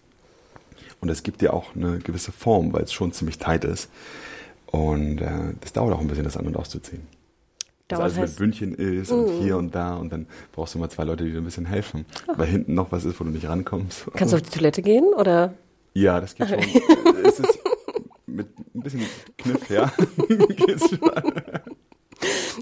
Und 1.00 1.08
es 1.08 1.22
gibt 1.22 1.40
dir 1.40 1.54
auch 1.54 1.74
eine 1.74 1.98
gewisse 1.98 2.32
Form, 2.32 2.74
weil 2.74 2.82
es 2.82 2.92
schon 2.92 3.12
ziemlich 3.12 3.38
tight 3.38 3.64
ist. 3.64 3.88
Und 4.66 5.22
äh, 5.22 5.54
das 5.62 5.72
dauert 5.72 5.94
auch 5.94 6.00
ein 6.00 6.08
bisschen, 6.08 6.24
das 6.24 6.36
an- 6.36 6.46
und 6.46 6.56
auszuziehen 6.56 7.17
das 7.88 8.00
alles 8.00 8.16
mit 8.16 8.36
Bündchen 8.36 8.74
ist 8.74 9.10
und 9.10 9.26
mm. 9.26 9.42
hier 9.42 9.56
und 9.56 9.74
da 9.74 9.96
und 9.96 10.12
dann 10.12 10.26
brauchst 10.52 10.74
du 10.74 10.78
mal 10.78 10.90
zwei 10.90 11.04
Leute, 11.04 11.24
die 11.24 11.32
dir 11.32 11.38
ein 11.38 11.44
bisschen 11.44 11.66
helfen, 11.66 12.04
oh. 12.28 12.34
weil 12.36 12.46
hinten 12.46 12.74
noch 12.74 12.92
was 12.92 13.04
ist, 13.04 13.18
wo 13.18 13.24
du 13.24 13.30
nicht 13.30 13.48
rankommst. 13.48 14.06
Kannst 14.14 14.32
du 14.32 14.36
auf 14.36 14.42
die 14.42 14.50
Toilette 14.50 14.82
gehen 14.82 15.06
oder? 15.16 15.54
Ja, 15.94 16.20
das 16.20 16.34
geht 16.34 16.48
schon. 16.48 16.58
es 17.24 17.40
ist 17.40 17.58
mit 18.26 18.46
ein 18.74 18.82
bisschen 18.82 19.02
Kniff, 19.38 19.70
ja, 19.70 19.90
geht's 20.28 20.90
schon. 20.90 21.10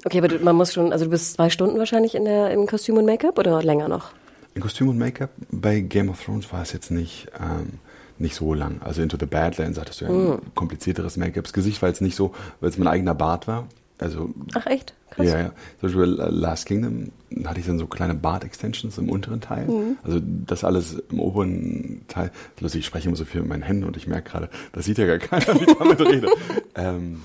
Okay, 0.05 0.19
aber 0.23 0.39
man 0.39 0.57
muss 0.57 0.73
schon, 0.73 0.93
also 0.93 1.07
du 1.07 1.11
bist 1.11 1.35
zwei 1.35 1.51
Stunden 1.51 1.79
wahrscheinlich 1.79 2.15
in 2.15 2.25
der, 2.25 2.51
im 2.51 2.67
Kostüm 2.67 2.97
und 2.97 3.07
Make-up 3.07 3.39
oder 3.39 3.63
länger 3.63 3.89
noch? 3.89 4.13
In 4.55 4.63
Kostüm 4.63 4.89
und 4.89 4.99
Make-up 4.99 5.31
bei 5.51 5.81
Game 5.81 6.09
of 6.09 6.25
Thrones 6.25 6.53
war 6.53 6.63
es 6.63 6.73
jetzt 6.73 6.91
nicht, 6.91 7.27
ähm, 7.41 7.81
nicht 8.19 8.35
so 8.35 8.55
lang. 8.55 8.81
Also 8.83 9.03
Into 9.03 9.17
the 9.19 9.27
Badlands 9.27 9.79
hattest 9.79 10.01
du 10.01 10.05
ja 10.05 10.11
ein 10.11 10.29
mm. 10.29 10.55
komplizierteres 10.55 11.17
Make-up. 11.17 11.45
Das 11.45 11.53
Gesicht 11.53 11.83
war 11.83 11.89
jetzt 11.89 12.01
nicht 12.01 12.17
so, 12.17 12.33
weil 12.61 12.71
es 12.71 12.79
mein 12.79 12.89
eigener 12.89 13.15
Bart 13.15 13.49
war. 13.49 13.67
Also, 13.99 14.31
Ach 14.55 14.67
echt? 14.67 14.95
Krass. 15.11 15.27
Ja, 15.27 15.39
ja. 15.39 15.53
Zum 15.81 15.89
Beispiel 15.89 16.05
Last 16.05 16.67
Kingdom 16.67 17.13
hatte 17.45 17.61
ich 17.61 17.67
dann 17.67 17.79
so 17.79 17.87
kleine 17.87 18.15
Bart-Extensions 18.15 18.99
im 18.99 19.09
unteren 19.09 19.41
Teil. 19.41 19.67
Mhm. 19.67 19.97
Also 20.03 20.21
das 20.23 20.65
alles 20.65 21.03
im 21.11 21.21
oberen 21.21 22.03
Teil. 22.09 22.31
Lustig, 22.61 22.81
ich 22.81 22.87
spreche 22.87 23.09
immer 23.09 23.17
so 23.17 23.25
viel 23.25 23.41
mit 23.41 23.49
meinen 23.49 23.63
Händen 23.63 23.85
und 23.85 23.97
ich 23.97 24.07
merke 24.07 24.31
gerade, 24.31 24.51
das 24.73 24.85
sieht 24.85 24.99
ja 24.99 25.07
gar 25.07 25.19
keiner, 25.19 25.59
wie 25.59 25.65
ich 25.65 25.79
damit 25.79 26.01
rede. 26.01 26.29
ähm, 26.75 27.23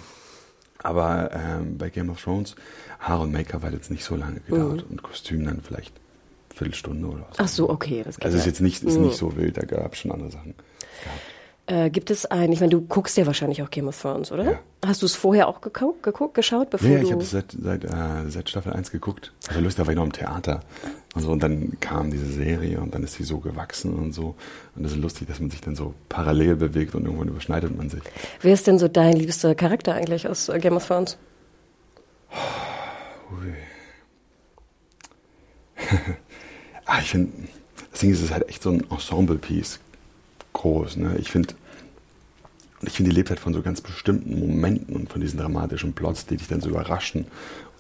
aber 0.80 1.32
ähm, 1.34 1.78
bei 1.78 1.90
Game 1.90 2.10
of 2.10 2.22
Thrones, 2.24 2.56
Haare 3.00 3.24
und 3.24 3.32
Make-up 3.32 3.64
hat 3.64 3.74
jetzt 3.74 3.92
nicht 3.92 4.04
so 4.04 4.16
lange 4.16 4.40
gedauert 4.40 4.86
mhm. 4.86 4.92
und 4.92 5.04
Kostüm 5.04 5.46
dann 5.46 5.62
vielleicht 5.62 5.94
eine 6.50 6.58
Viertelstunde 6.58 7.08
oder 7.08 7.28
so. 7.32 7.44
Ach 7.44 7.48
so, 7.48 7.70
okay. 7.70 8.02
Das 8.04 8.16
geht 8.16 8.26
also 8.26 8.38
ist 8.38 8.46
jetzt 8.46 8.62
nicht, 8.62 8.82
ist 8.84 8.98
mhm. 8.98 9.08
nicht 9.08 9.18
so 9.18 9.36
wild, 9.36 9.58
da 9.58 9.66
gab 9.66 9.94
es 9.94 10.00
schon 10.00 10.12
andere 10.12 10.32
Sachen. 10.32 10.56
Gehabt. 11.04 11.31
Äh, 11.72 11.90
gibt 11.90 12.12
es 12.12 12.26
ein, 12.26 12.52
ich 12.52 12.60
meine, 12.60 12.72
du 12.72 12.82
guckst 12.82 13.16
ja 13.16 13.26
wahrscheinlich 13.26 13.64
auch 13.64 13.70
Game 13.70 13.88
of 13.88 14.02
Thrones, 14.02 14.30
oder? 14.34 14.44
Ja. 14.44 14.60
Hast 14.86 15.04
du 15.04 15.06
es 15.06 15.16
vorher 15.16 15.48
auch 15.48 15.62
geguckt, 15.62 16.04
geguckt 16.04 16.34
geschaut, 16.34 16.70
bevor 16.70 16.90
ja, 16.90 17.02
ich 17.02 17.14
habe 17.14 17.22
es 17.22 17.32
seit, 17.32 17.56
seit, 17.58 17.86
äh, 17.86 18.30
seit 18.30 18.50
Staffel 18.50 18.74
1 18.74 18.92
geguckt. 18.92 19.32
Also 19.48 19.62
lustig, 19.62 19.78
da 19.78 19.88
war 19.88 19.94
ich 19.94 19.96
noch 19.96 20.04
im 20.04 20.12
Theater. 20.12 20.60
Und, 21.16 21.22
so, 21.22 21.32
und 21.32 21.42
dann 21.42 21.78
kam 21.80 22.12
diese 22.12 22.26
Serie 22.26 22.82
und 22.82 22.94
dann 22.94 23.04
ist 23.04 23.14
sie 23.14 23.24
so 23.24 23.38
gewachsen 23.38 23.94
und 23.94 24.12
so. 24.12 24.36
Und 24.76 24.84
das 24.84 24.92
ist 24.92 24.98
lustig, 24.98 25.30
dass 25.30 25.40
man 25.40 25.50
sich 25.50 25.62
dann 25.62 25.78
so 25.78 25.94
parallel 26.10 26.58
bewegt 26.58 26.94
und 26.94 27.06
irgendwann 27.06 27.30
überschneidet 27.30 27.74
man 27.78 27.90
sich. 27.90 28.02
Wer 28.42 28.54
ist 28.54 28.68
denn 28.68 28.78
so 28.78 28.90
dein 28.90 29.16
liebster 29.16 29.56
Charakter 29.56 29.94
eigentlich 29.94 30.28
aus 30.28 30.50
äh, 30.50 30.60
Game 30.60 30.76
of 30.76 30.86
Thrones? 30.86 31.18
Ui. 33.32 33.54
ah, 36.86 37.00
ich 37.00 37.12
finde, 37.12 37.32
das 37.92 38.02
Ding 38.02 38.12
ist, 38.12 38.18
es 38.18 38.26
ist 38.26 38.32
halt 38.32 38.50
echt 38.50 38.62
so 38.62 38.72
ein 38.72 38.84
Ensemble-Piece 38.92 39.80
groß. 40.52 40.98
Ne? 40.98 41.16
Ich 41.18 41.32
finde, 41.32 41.54
ich 42.84 42.94
finde, 42.94 43.12
die 43.12 43.16
lebt 43.16 43.30
halt 43.30 43.40
von 43.40 43.54
so 43.54 43.62
ganz 43.62 43.82
bestimmten 43.82 44.40
Momenten 44.40 44.96
und 44.96 45.10
von 45.10 45.22
diesen 45.22 45.40
dramatischen 45.40 45.94
Plots, 45.94 46.26
die 46.26 46.38
dich 46.38 46.48
dann 46.48 46.62
so 46.62 46.70
überraschen 46.70 47.26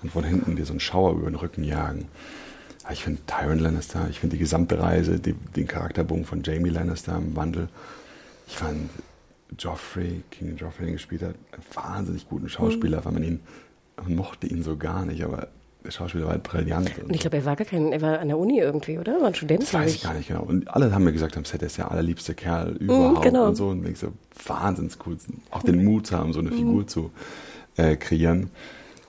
und 0.04 0.12
von 0.12 0.24
hinten 0.24 0.56
dir 0.56 0.66
so 0.66 0.74
einen 0.74 0.80
Schauer 0.80 1.14
über 1.14 1.30
den 1.30 1.36
Rücken 1.36 1.64
jagen. 1.64 2.08
Ich 2.92 3.04
finde 3.04 3.22
Tyron 3.26 3.60
Lannister, 3.60 4.08
ich 4.10 4.20
finde 4.20 4.36
die 4.36 4.40
gesamte 4.40 4.80
Reise, 4.80 5.20
die, 5.20 5.34
den 5.34 5.68
Charakterbogen 5.68 6.26
von 6.26 6.44
Jamie 6.44 6.70
Lannister 6.70 7.16
im 7.16 7.36
Wandel. 7.36 7.70
Ich 8.48 8.58
fand 8.58 8.90
Joffrey, 9.58 10.24
King 10.32 10.58
Joffrey, 10.58 10.86
den 10.86 10.94
gespielt 10.94 11.22
hat, 11.22 11.36
einen 11.52 11.64
wahnsinnig 11.74 12.28
guten 12.28 12.50
Schauspieler, 12.50 13.02
mhm. 13.02 13.06
weil 13.06 13.14
man 13.14 13.24
ihn, 13.24 13.40
man 13.98 14.16
mochte 14.16 14.48
ihn 14.48 14.64
so 14.64 14.78
gar 14.78 15.06
nicht, 15.06 15.24
aber 15.24 15.48
Schauspieler 15.90 16.28
war 16.28 16.38
brillant. 16.38 16.92
Und, 17.04 17.14
ich 17.14 17.22
glaube, 17.22 17.38
er 17.38 17.46
war 17.46 17.56
gar 17.56 17.66
kein, 17.66 17.92
er 17.92 18.02
war 18.02 18.20
an 18.20 18.28
der 18.28 18.38
Uni 18.38 18.60
irgendwie, 18.60 19.00
oder? 19.00 19.20
War 19.20 19.28
ein 19.28 19.36
Student, 19.36 19.64
Das 19.64 19.74
weiß 19.74 19.96
ich 19.96 20.04
gar 20.04 20.14
nicht 20.14 20.28
genau. 20.28 20.44
Und 20.44 20.68
alle 20.70 20.94
haben 20.94 21.04
mir 21.04 21.14
gesagt 21.14 21.38
am 21.38 21.46
Set, 21.46 21.62
er 21.62 21.68
ist 21.68 21.78
der 21.78 21.90
allerliebste 21.92 22.34
Kerl 22.36 22.74
mhm, 22.74 22.78
überhaupt 22.78 23.20
mm, 23.20 23.24
genau. 23.24 23.48
und 23.48 23.56
so. 23.56 23.70
Und 23.70 23.88
ich 23.88 23.98
so, 23.98 24.14
wahnsinns 24.46 24.98
cool, 25.06 25.18
auch 25.50 25.64
den 25.64 25.84
Mut 25.84 26.08
zu 26.08 26.18
haben, 26.18 26.34
so 26.34 26.40
eine 26.40 26.52
mm. 26.52 26.58
Figur 26.58 26.88
zu 26.88 27.12
äh, 27.78 27.96
kreieren. 27.96 28.52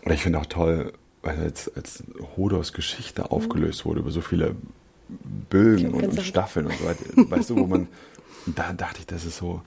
Und 0.05 0.12
ich 0.12 0.23
finde 0.23 0.38
auch 0.38 0.47
toll, 0.47 0.93
weil 1.23 1.38
als, 1.41 1.71
als 1.76 2.05
Hodors 2.37 2.73
Geschichte 2.73 3.31
aufgelöst 3.31 3.85
wurde 3.85 4.00
über 4.00 4.11
so 4.11 4.21
viele 4.21 4.57
Bögen 5.50 5.93
und, 5.93 6.05
und 6.05 6.23
Staffeln 6.23 6.67
und 6.67 6.75
so 6.79 6.85
weiter, 6.87 7.05
weißt 7.31 7.50
du, 7.50 7.57
wo 7.57 7.67
man, 7.67 7.88
da 8.47 8.73
dachte 8.73 9.00
ich, 9.00 9.07
das 9.07 9.25
ist 9.25 9.37
so, 9.37 9.61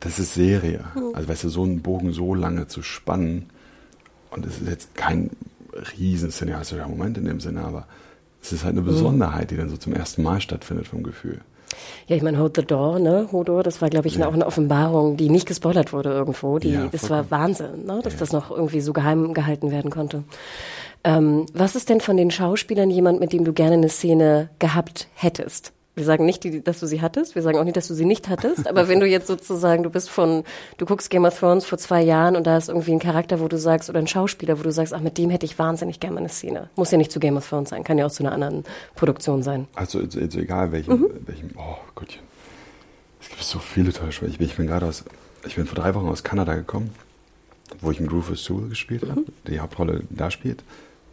das 0.00 0.18
ist 0.18 0.34
Serie. 0.34 0.84
Mhm. 0.94 1.14
Also 1.14 1.28
weißt 1.28 1.44
du, 1.44 1.48
so 1.48 1.62
einen 1.62 1.82
Bogen 1.82 2.12
so 2.12 2.34
lange 2.34 2.66
zu 2.66 2.82
spannen 2.82 3.50
und 4.30 4.46
es 4.46 4.60
ist 4.60 4.68
jetzt 4.68 4.94
kein 4.94 5.30
riesen 5.98 6.30
cineastischer 6.30 6.88
Moment 6.88 7.18
in 7.18 7.24
dem 7.24 7.40
Sinne, 7.40 7.62
aber 7.64 7.86
es 8.42 8.52
ist 8.52 8.64
halt 8.64 8.74
eine 8.76 8.82
Besonderheit, 8.82 9.50
die 9.50 9.56
dann 9.56 9.68
so 9.68 9.76
zum 9.76 9.92
ersten 9.92 10.22
Mal 10.22 10.40
stattfindet 10.40 10.88
vom 10.88 11.02
Gefühl. 11.02 11.40
Ja, 12.06 12.16
ich 12.16 12.22
meine, 12.22 12.38
Hold 12.38 12.56
the 12.56 12.62
Door, 12.62 12.98
ne? 12.98 13.28
Hodor, 13.32 13.62
das 13.62 13.80
war, 13.80 13.88
glaube 13.88 14.08
ich, 14.08 14.16
ja. 14.16 14.28
auch 14.28 14.34
eine 14.34 14.46
Offenbarung, 14.46 15.16
die 15.16 15.30
nicht 15.30 15.46
gespoilert 15.46 15.92
wurde 15.92 16.10
irgendwo. 16.10 16.58
Die, 16.58 16.70
ja, 16.70 16.88
das 16.90 17.08
war 17.08 17.30
Wahnsinn, 17.30 17.86
ne? 17.86 18.00
dass 18.02 18.14
ja. 18.14 18.18
das 18.18 18.32
noch 18.32 18.50
irgendwie 18.50 18.80
so 18.80 18.92
geheim 18.92 19.32
gehalten 19.32 19.70
werden 19.70 19.90
konnte. 19.90 20.24
Ähm, 21.04 21.46
was 21.52 21.74
ist 21.74 21.88
denn 21.88 22.00
von 22.00 22.16
den 22.16 22.30
Schauspielern 22.30 22.90
jemand, 22.90 23.20
mit 23.20 23.32
dem 23.32 23.44
du 23.44 23.52
gerne 23.52 23.74
eine 23.74 23.88
Szene 23.88 24.50
gehabt 24.58 25.08
hättest? 25.14 25.72
Wir 25.94 26.04
sagen 26.04 26.24
nicht, 26.24 26.66
dass 26.66 26.80
du 26.80 26.86
sie 26.86 27.02
hattest, 27.02 27.34
wir 27.34 27.42
sagen 27.42 27.58
auch 27.58 27.64
nicht, 27.64 27.76
dass 27.76 27.86
du 27.86 27.92
sie 27.92 28.06
nicht 28.06 28.30
hattest, 28.30 28.66
aber 28.66 28.88
wenn 28.88 28.98
du 28.98 29.06
jetzt 29.06 29.26
sozusagen, 29.26 29.82
du 29.82 29.90
bist 29.90 30.08
von, 30.08 30.42
du 30.78 30.86
guckst 30.86 31.10
Game 31.10 31.26
of 31.26 31.38
Thrones 31.38 31.66
vor 31.66 31.76
zwei 31.76 32.00
Jahren 32.00 32.34
und 32.34 32.46
da 32.46 32.56
ist 32.56 32.70
irgendwie 32.70 32.92
ein 32.92 32.98
Charakter, 32.98 33.40
wo 33.40 33.48
du 33.48 33.58
sagst, 33.58 33.90
oder 33.90 33.98
ein 33.98 34.06
Schauspieler, 34.06 34.58
wo 34.58 34.62
du 34.62 34.72
sagst, 34.72 34.94
ach, 34.94 35.00
mit 35.00 35.18
dem 35.18 35.28
hätte 35.28 35.44
ich 35.44 35.58
wahnsinnig 35.58 36.00
gerne 36.00 36.16
eine 36.16 36.30
Szene. 36.30 36.70
Muss 36.76 36.90
ja 36.92 36.96
nicht 36.96 37.12
zu 37.12 37.20
Game 37.20 37.36
of 37.36 37.46
Thrones 37.46 37.68
sein, 37.68 37.84
kann 37.84 37.98
ja 37.98 38.06
auch 38.06 38.10
zu 38.10 38.22
einer 38.22 38.32
anderen 38.32 38.64
Produktion 38.94 39.42
sein. 39.42 39.66
Also, 39.74 39.98
also, 39.98 40.18
egal 40.18 40.72
welchem, 40.72 40.94
mhm. 40.94 41.10
welchem, 41.26 41.50
oh 41.58 41.76
Gottchen. 41.94 42.22
Es 43.20 43.28
gibt 43.28 43.42
so 43.42 43.58
viele 43.58 43.92
tolle 43.92 44.12
Spiele. 44.12 44.30
Ich 44.30 44.38
bin, 44.38 44.46
ich 44.46 44.56
bin 44.56 44.66
gerade 44.68 44.86
aus, 44.86 45.04
ich 45.46 45.56
bin 45.56 45.66
vor 45.66 45.76
drei 45.76 45.94
Wochen 45.94 46.08
aus 46.08 46.24
Kanada 46.24 46.54
gekommen, 46.54 46.90
wo 47.82 47.90
ich 47.90 48.00
mit 48.00 48.10
Rufus 48.10 48.44
Sewell 48.44 48.70
gespielt 48.70 49.02
mhm. 49.02 49.10
habe, 49.10 49.24
die 49.46 49.60
Hauptrolle 49.60 50.04
da 50.08 50.30
spielt. 50.30 50.64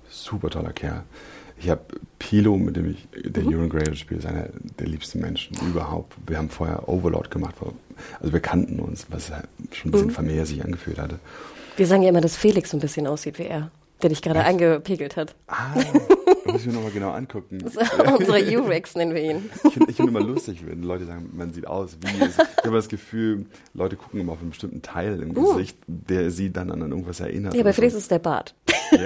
Super 0.10 0.50
toller 0.50 0.72
Kerl. 0.72 1.04
Ich 1.60 1.70
habe 1.70 1.82
Pilo, 2.20 2.58
mit 2.58 2.78
dem 2.78 2.92
ich 2.92 3.08
der 3.14 3.44
mhm. 3.44 3.54
Euron 3.54 3.70
Greyjoy 3.70 3.96
spiele, 3.96 4.20
ist 4.20 4.26
einer 4.26 4.48
der 4.80 4.88
liebsten 4.88 5.20
Menschen 5.20 5.58
überhaupt. 5.68 6.16
Wir 6.26 6.38
haben 6.38 6.50
vorher 6.50 6.88
Overlord 6.88 7.30
gemacht, 7.32 7.56
also 8.20 8.34
wir 8.34 8.40
kannten 8.40 8.80
uns, 8.80 9.08
was 9.10 9.32
halt 9.32 9.48
schon 9.74 9.90
ein 9.90 9.92
bisschen 9.92 10.08
mhm. 10.08 10.12
familiär 10.12 10.46
sich 10.46 10.64
angefühlt 10.64 11.00
hatte. 11.00 11.20
Wir 11.76 11.86
sagen 11.86 12.02
ja 12.02 12.10
immer, 12.10 12.22
dass 12.22 12.38
Felix 12.38 12.72
so 12.72 12.78
ein 12.78 12.80
bisschen 12.80 13.08
aussieht 13.08 13.40
wie 13.40 13.44
er, 13.44 13.72
der 14.02 14.10
dich 14.10 14.22
gerade 14.22 14.44
eingepegelt 14.44 15.18
hat. 15.18 15.36
Ah, 15.48 15.76
Muss 16.46 16.62
ich 16.62 16.68
mir 16.68 16.74
nochmal 16.74 16.92
genau 16.92 17.12
angucken. 17.12 17.60
So, 17.70 17.80
unsere 18.18 18.40
U-Rex 18.60 18.96
nennen 18.96 19.14
wir 19.14 19.22
ihn. 19.22 19.50
Ich 19.64 19.74
finde 19.74 19.94
find 19.94 20.10
immer 20.10 20.22
lustig, 20.22 20.66
wenn 20.66 20.82
Leute 20.82 21.06
sagen, 21.06 21.30
man 21.34 21.54
sieht 21.54 21.68
aus 21.68 21.98
wie. 22.02 22.24
Es. 22.24 22.38
Ich 22.38 22.66
habe 22.66 22.76
das 22.76 22.90
Gefühl, 22.90 23.46
Leute 23.74 23.98
gucken 23.98 24.20
immer 24.20 24.32
auf 24.34 24.42
einen 24.42 24.50
bestimmten 24.50 24.82
Teil 24.82 25.22
im 25.22 25.38
Uh. 25.38 25.54
Gesicht, 25.54 25.78
der 25.88 26.32
sie 26.32 26.52
dann 26.52 26.72
an 26.72 26.82
irgendwas 26.82 27.20
erinnert. 27.20 27.54
Ja, 27.54 27.62
aber 27.62 27.74
vielleicht 27.74 27.92
so. 27.92 27.98
ist 27.98 28.06
es 28.06 28.10
der 28.10 28.20
Bart. 28.20 28.56
Ja. 28.92 29.06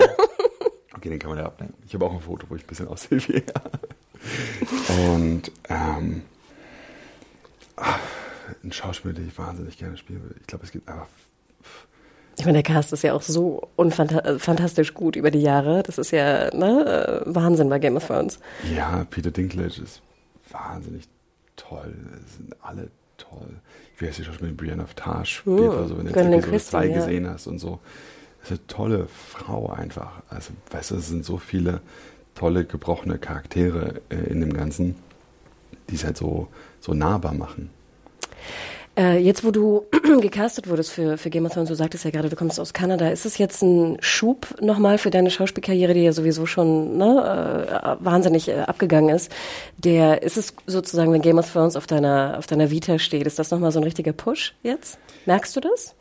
Okay, 1.03 1.10
den 1.10 1.19
kann 1.19 1.31
man 1.31 1.39
ja 1.39 1.45
abnehmen. 1.45 1.74
Ich 1.86 1.93
habe 1.93 2.05
auch 2.05 2.13
ein 2.13 2.22
Foto, 2.22 2.50
wo 2.50 2.55
ich 2.55 2.63
ein 2.63 2.67
bisschen 2.67 2.88
aussehe 2.88 3.19
wie 3.27 3.33
er. 3.45 5.03
Und 5.12 5.51
ähm, 5.67 6.22
ach, 7.75 8.00
ein 8.63 8.72
Schauspieler, 8.72 9.13
den 9.13 9.27
ich 9.27 9.38
wahnsinnig 9.38 9.77
gerne 9.77 9.98
spielen 9.98 10.24
würde. 10.24 10.36
Ich 10.39 10.48
glaube, 10.48 10.63
es 10.63 10.72
gibt 10.72 10.88
einfach. 10.88 11.07
Ich 12.38 12.45
meine, 12.45 12.63
der 12.63 12.74
Cast 12.74 12.93
ist 12.93 13.01
ja 13.01 13.12
auch 13.12 13.22
so 13.22 13.67
unfantastisch 13.75 14.93
gut 14.93 15.17
über 15.17 15.29
die 15.29 15.41
Jahre. 15.41 15.83
Das 15.83 15.98
ist 15.98 16.12
ja 16.12 16.55
ne, 16.55 17.22
äh, 17.25 17.36
Wahnsinn 17.36 17.67
bei 17.67 17.79
Game 17.79 17.98
of 17.98 18.07
Thrones. 18.07 18.39
Ja, 18.74 19.05
Peter 19.10 19.29
Dinklage 19.29 19.81
ist 19.81 20.01
wahnsinnig 20.51 21.10
toll. 21.57 21.93
Es 22.25 22.38
sind 22.38 22.55
alle 22.62 22.89
toll. 23.17 23.60
Wie 23.98 24.07
heißt 24.07 24.19
die 24.19 24.24
Schauspielerin? 24.24 24.55
Brienne 24.55 24.83
of 24.83 24.93
Tarth 24.93 25.27
spielt 25.27 25.60
Uh, 25.60 25.86
so, 25.86 25.98
wenn 25.98 26.31
du 26.31 26.38
jetzt 26.38 26.48
Christie, 26.48 26.69
2 26.69 26.86
ja. 26.86 26.95
gesehen 26.95 27.29
hast 27.29 27.48
und 27.48 27.60
so. 27.60 27.81
Ist 28.43 28.51
eine 28.51 28.67
tolle 28.67 29.07
Frau 29.07 29.69
einfach. 29.69 30.21
Also, 30.29 30.51
weißt 30.71 30.91
du, 30.91 30.95
es 30.95 31.07
sind 31.07 31.25
so 31.25 31.38
viele 31.38 31.81
tolle, 32.35 32.65
gebrochene 32.65 33.17
Charaktere 33.17 34.01
äh, 34.09 34.15
in 34.15 34.41
dem 34.41 34.53
Ganzen, 34.53 34.95
die 35.89 35.95
es 35.95 36.03
halt 36.03 36.17
so, 36.17 36.47
so 36.79 36.93
nahbar 36.93 37.33
machen. 37.33 37.69
Äh, 38.95 39.17
jetzt, 39.17 39.43
wo 39.43 39.50
du 39.50 39.85
gecastet 40.21 40.69
wurdest 40.69 40.91
für, 40.91 41.17
für 41.17 41.31
Game 41.31 41.45
of 41.45 41.53
Thrones, 41.53 41.69
du 41.69 41.75
sagtest 41.75 42.05
ja 42.05 42.12
gerade, 42.12 42.29
du 42.29 42.35
kommst 42.35 42.59
aus 42.59 42.73
Kanada, 42.73 43.09
ist 43.09 43.25
es 43.25 43.39
jetzt 43.39 43.63
ein 43.63 43.97
Schub 44.01 44.55
nochmal 44.62 45.00
für 45.00 45.09
deine 45.09 45.31
Schauspielkarriere, 45.31 45.95
die 45.95 46.03
ja 46.03 46.12
sowieso 46.12 46.45
schon 46.45 46.97
ne, 46.97 47.97
äh, 48.00 48.05
wahnsinnig 48.05 48.50
äh, 48.50 48.59
abgegangen 48.59 49.15
ist? 49.15 49.31
Der, 49.77 50.21
ist 50.21 50.38
es 50.38 50.53
sozusagen, 50.67 51.12
wenn 51.12 51.23
Game 51.23 51.39
of 51.39 51.51
Thrones 51.51 51.75
auf 51.75 51.88
deiner, 51.88 52.35
auf 52.38 52.45
deiner 52.45 52.69
Vita 52.69 53.00
steht, 53.00 53.25
ist 53.25 53.39
das 53.39 53.50
nochmal 53.50 53.71
so 53.71 53.79
ein 53.79 53.83
richtiger 53.83 54.13
Push 54.13 54.53
jetzt? 54.62 55.00
Merkst 55.25 55.55
du 55.55 55.62
das? 55.62 55.95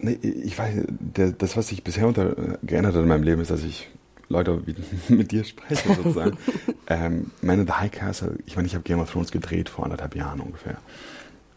Nee, 0.00 0.18
ich 0.22 0.56
weiß, 0.58 0.84
der, 0.88 1.32
das, 1.32 1.56
was 1.56 1.68
sich 1.68 1.82
bisher 1.82 2.06
unter, 2.06 2.58
geändert 2.62 2.94
hat 2.94 3.02
in 3.02 3.08
meinem 3.08 3.24
Leben, 3.24 3.40
ist, 3.40 3.50
dass 3.50 3.64
ich 3.64 3.88
Leute 4.28 4.66
wie 4.66 4.76
mit 5.14 5.32
dir 5.32 5.44
spreche, 5.44 5.94
sozusagen. 5.94 6.38
ähm, 6.86 7.30
Man 7.40 7.60
in 7.60 7.66
the 7.66 7.72
High 7.72 7.90
Castle, 7.90 8.38
ich 8.46 8.56
meine, 8.56 8.66
ich 8.66 8.74
habe 8.74 8.84
Game 8.84 9.00
of 9.00 9.10
Thrones 9.10 9.30
gedreht 9.30 9.68
vor 9.68 9.84
anderthalb 9.84 10.14
Jahren 10.14 10.40
ungefähr. 10.40 10.78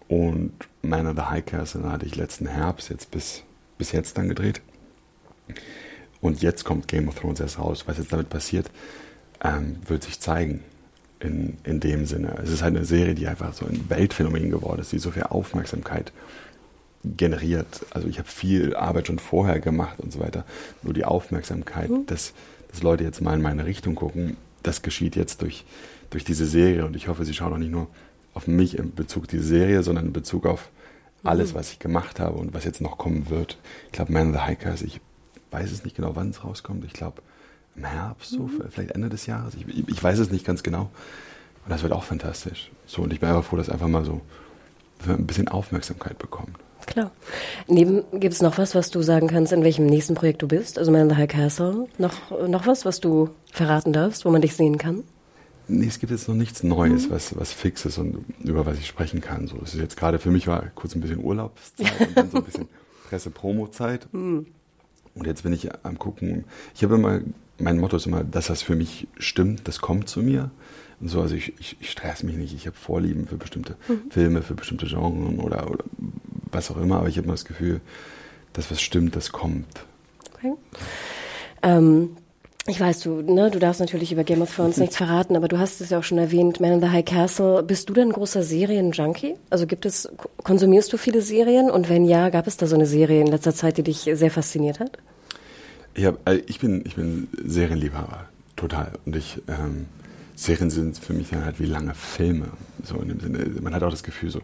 Und 0.08 0.54
Man 0.82 1.08
in 1.08 1.16
the 1.16 1.24
High 1.24 1.46
Castle 1.46 1.90
hatte 1.92 2.06
ich 2.06 2.16
letzten 2.16 2.48
Herbst 2.48 2.90
jetzt 2.90 3.12
bis, 3.12 3.44
bis 3.78 3.92
jetzt 3.92 4.18
dann 4.18 4.30
gedreht. 4.30 4.62
Und 6.22 6.42
jetzt 6.42 6.64
kommt 6.64 6.88
Game 6.88 7.08
of 7.08 7.16
Thrones 7.16 7.40
erst 7.40 7.60
raus. 7.60 7.84
Was 7.88 7.98
jetzt 7.98 8.14
damit 8.14 8.30
passiert, 8.30 8.70
ähm, 9.44 9.78
wird 9.88 10.04
sich 10.04 10.20
zeigen. 10.20 10.64
In, 11.20 11.60
in 11.66 11.80
dem 11.80 12.08
Sinne. 12.08 12.40
Es 12.42 12.50
ist 12.50 12.64
halt 12.64 12.76
eine 12.76 12.84
Serie, 12.84 13.14
die 13.14 13.28
einfach 13.28 13.54
so 13.54 13.68
ein 13.68 13.88
Weltphänomen 13.90 14.50
geworden 14.50 14.82
ist, 14.82 14.92
die 14.92 14.98
so 14.98 15.12
viel 15.12 15.22
Aufmerksamkeit 15.22 16.12
generiert. 17.04 17.86
Also 17.92 18.08
ich 18.08 18.20
habe 18.20 18.28
viel 18.28 18.76
Arbeit 18.76 19.08
schon 19.08 19.20
vorher 19.20 19.60
gemacht 19.60 20.00
und 20.00 20.12
so 20.14 20.20
weiter. 20.20 20.46
Nur 20.84 20.94
die 20.94 21.06
Aufmerksamkeit, 21.06 21.90
dass, 22.08 22.34
dass 22.70 22.84
Leute 22.84 23.04
jetzt 23.04 23.22
mal 23.22 23.34
in 23.34 23.42
meine 23.42 23.66
Richtung 23.66 23.96
gucken, 23.96 24.38
das 24.64 24.82
geschieht 24.82 25.16
jetzt 25.16 25.42
durch, 25.42 25.66
durch 26.10 26.24
diese 26.24 26.46
Serie. 26.46 26.86
Und 26.86 26.96
ich 26.96 27.08
hoffe, 27.08 27.26
sie 27.26 27.34
schauen 27.34 27.54
auch 27.54 27.58
nicht 27.58 27.72
nur 27.72 27.88
auf 28.34 28.48
mich 28.48 28.78
in 28.78 28.94
Bezug 28.94 29.28
diese 29.28 29.44
Serie, 29.44 29.84
sondern 29.84 30.08
in 30.08 30.14
Bezug 30.14 30.46
auf 30.46 30.70
alles, 31.24 31.54
was 31.54 31.72
ich 31.72 31.80
gemacht 31.80 32.20
habe 32.20 32.38
und 32.38 32.54
was 32.54 32.66
jetzt 32.66 32.82
noch 32.82 32.98
kommen 32.98 33.30
wird. 33.30 33.58
Ich 33.88 33.92
glaube, 33.92 34.12
Man 34.12 34.28
in 34.28 34.34
the 34.34 34.40
Hikers, 34.40 34.82
ich 34.82 35.02
weiß 35.52 35.72
es 35.72 35.84
nicht 35.84 35.96
genau, 35.96 36.16
wann 36.16 36.30
es 36.30 36.44
rauskommt. 36.44 36.84
Ich 36.86 36.94
glaube, 36.94 37.22
im 37.76 37.86
Herbst, 37.86 38.32
so, 38.32 38.50
vielleicht 38.70 38.92
Ende 38.92 39.10
des 39.10 39.26
Jahres. 39.26 39.54
Ich, 39.56 39.68
ich, 39.68 39.88
ich 39.88 40.04
weiß 40.04 40.20
es 40.20 40.32
nicht 40.32 40.46
ganz 40.46 40.64
genau. 40.64 40.90
Und 41.64 41.70
das 41.70 41.84
wird 41.84 41.94
auch 41.94 42.04
fantastisch. 42.04 42.72
So, 42.86 43.04
und 43.04 43.14
ich 43.14 43.20
bin 43.20 43.30
einfach 43.30 43.44
froh, 43.44 43.58
dass 43.58 43.70
einfach 43.70 43.88
mal 43.88 44.04
so 44.04 44.22
ein 45.08 45.28
bisschen 45.28 45.48
Aufmerksamkeit 45.48 46.18
bekommt. 46.18 46.58
Klar. 46.86 47.12
Neben 47.68 48.04
gibt 48.20 48.34
es 48.34 48.42
noch 48.42 48.58
was, 48.58 48.76
was 48.76 48.92
du 48.92 49.02
sagen 49.02 49.28
kannst, 49.28 49.54
in 49.54 49.64
welchem 49.64 49.86
nächsten 49.86 50.16
Projekt 50.16 50.42
du 50.42 50.48
bist? 50.48 50.78
Also 50.78 50.92
Man 50.92 51.02
in 51.02 51.10
the 51.10 51.16
High 51.16 51.30
Castle. 51.30 51.88
Noch, 51.98 52.32
noch 52.48 52.68
was, 52.68 52.86
was 52.86 53.00
du 53.00 53.30
verraten 53.52 53.94
darfst, 53.94 54.26
wo 54.26 54.32
man 54.32 54.42
dich 54.42 54.56
sehen 54.56 54.78
kann? 54.78 55.04
Nee, 55.68 55.88
es 55.88 56.00
gibt 56.00 56.12
jetzt 56.12 56.28
noch 56.28 56.36
nichts 56.36 56.64
Neues, 56.64 57.10
was, 57.10 57.38
was 57.38 57.54
fix 57.54 57.86
ist 57.86 57.98
und 57.98 58.26
über 58.44 58.66
was 58.66 58.78
ich 58.78 58.88
sprechen 58.88 59.22
kann. 59.22 59.48
So, 59.48 59.58
es 59.64 59.74
ist 59.74 59.80
jetzt 59.80 59.96
gerade 59.96 60.20
für 60.20 60.32
mich 60.32 60.48
war 60.48 60.64
kurz 60.76 60.96
ein 60.96 61.02
bisschen 61.02 61.24
Urlaubszeit 61.24 62.08
und 62.08 62.18
dann 62.18 62.30
so 62.30 62.38
ein 62.38 62.44
bisschen 62.44 62.68
Presse-Promo-Zeit. 63.10 64.08
Und 64.12 64.48
jetzt 65.26 65.44
bin 65.44 65.54
ich 65.54 65.70
am 65.84 65.98
gucken. 65.98 66.46
Ich 66.76 66.84
habe 66.84 66.96
immer, 66.96 67.22
mein 67.58 67.80
Motto 67.80 67.96
ist 67.98 68.06
immer, 68.06 68.24
dass 68.24 68.48
das 68.48 68.62
für 68.62 68.76
mich 68.76 69.08
stimmt, 69.18 69.68
das 69.68 69.80
kommt 69.80 70.10
zu 70.10 70.22
mir. 70.22 70.52
Und 71.00 71.10
so, 71.10 71.22
also 71.22 71.36
ich, 71.36 71.54
ich, 71.60 71.78
ich 71.80 71.90
stress 71.90 72.24
mich 72.24 72.36
nicht. 72.36 72.54
Ich 72.54 72.68
habe 72.68 72.76
Vorlieben 72.76 73.28
für 73.28 73.38
bestimmte 73.38 73.76
Filme, 74.10 74.42
für 74.42 74.54
bestimmte 74.54 74.86
Genres 74.86 75.40
oder, 75.40 75.70
oder 75.70 75.84
was 76.52 76.72
auch 76.72 76.78
immer, 76.78 76.98
aber 76.98 77.08
ich 77.08 77.18
habe 77.18 77.26
immer 77.26 77.34
das 77.34 77.46
Gefühl, 77.46 77.82
dass 78.54 78.72
was 78.72 78.82
stimmt, 78.82 79.16
das 79.16 79.32
kommt. 79.32 79.86
Okay. 80.36 80.54
Ähm, 81.64 82.18
ich 82.68 82.80
weiß, 82.80 83.00
du, 83.00 83.22
ne, 83.22 83.50
du 83.50 83.58
darfst 83.58 83.80
natürlich 83.80 84.12
über 84.12 84.24
Game 84.24 84.42
of 84.42 84.56
Thrones 84.56 84.78
nichts 84.78 84.96
verraten, 84.96 85.36
aber 85.36 85.48
du 85.48 85.58
hast 85.58 85.82
es 85.82 85.90
ja 85.90 85.98
auch 85.98 86.04
schon 86.04 86.20
erwähnt, 86.20 86.60
Man 86.60 86.74
in 86.74 86.82
the 86.82 86.90
High 86.90 87.06
Castle. 87.06 87.64
Bist 87.64 87.90
du 87.90 87.94
denn 87.94 88.10
ein 88.10 88.14
großer 88.14 88.44
Serienjunkie? 88.44 89.36
Also 89.50 89.66
gibt 89.66 89.86
es, 89.86 90.08
konsumierst 90.44 90.94
du 90.94 90.98
viele 90.98 91.24
Serien? 91.24 91.72
Und 91.72 91.90
wenn 91.90 92.06
ja, 92.06 92.30
gab 92.30 92.46
es 92.46 92.58
da 92.58 92.68
so 92.68 92.76
eine 92.76 92.86
Serie 92.86 93.22
in 93.22 93.28
letzter 93.28 93.56
Zeit, 93.56 93.78
die 93.78 93.84
dich 93.84 94.08
sehr 94.14 94.30
fasziniert 94.30 94.80
hat? 94.80 95.00
Ich, 95.96 96.06
hab, 96.06 96.20
also 96.24 96.42
ich 96.46 96.60
bin, 96.60 96.84
ich 96.86 96.96
bin 96.96 97.28
Serienliebhaber, 97.44 98.26
total. 98.56 98.92
Und 99.08 99.16
ich, 99.16 99.42
ähm, 99.48 99.88
Serien 100.36 100.70
sind 100.70 101.00
für 101.00 101.14
mich 101.14 101.30
dann 101.32 101.44
halt 101.44 101.60
wie 101.60 101.66
lange 101.66 101.96
Filme. 101.96 102.50
So 102.84 102.98
in 102.98 103.10
dem 103.10 103.20
Sinne, 103.20 103.60
man 103.60 103.74
hat 103.74 103.82
auch 103.82 103.92
das 103.92 104.04
Gefühl, 104.04 104.30
so 104.30 104.42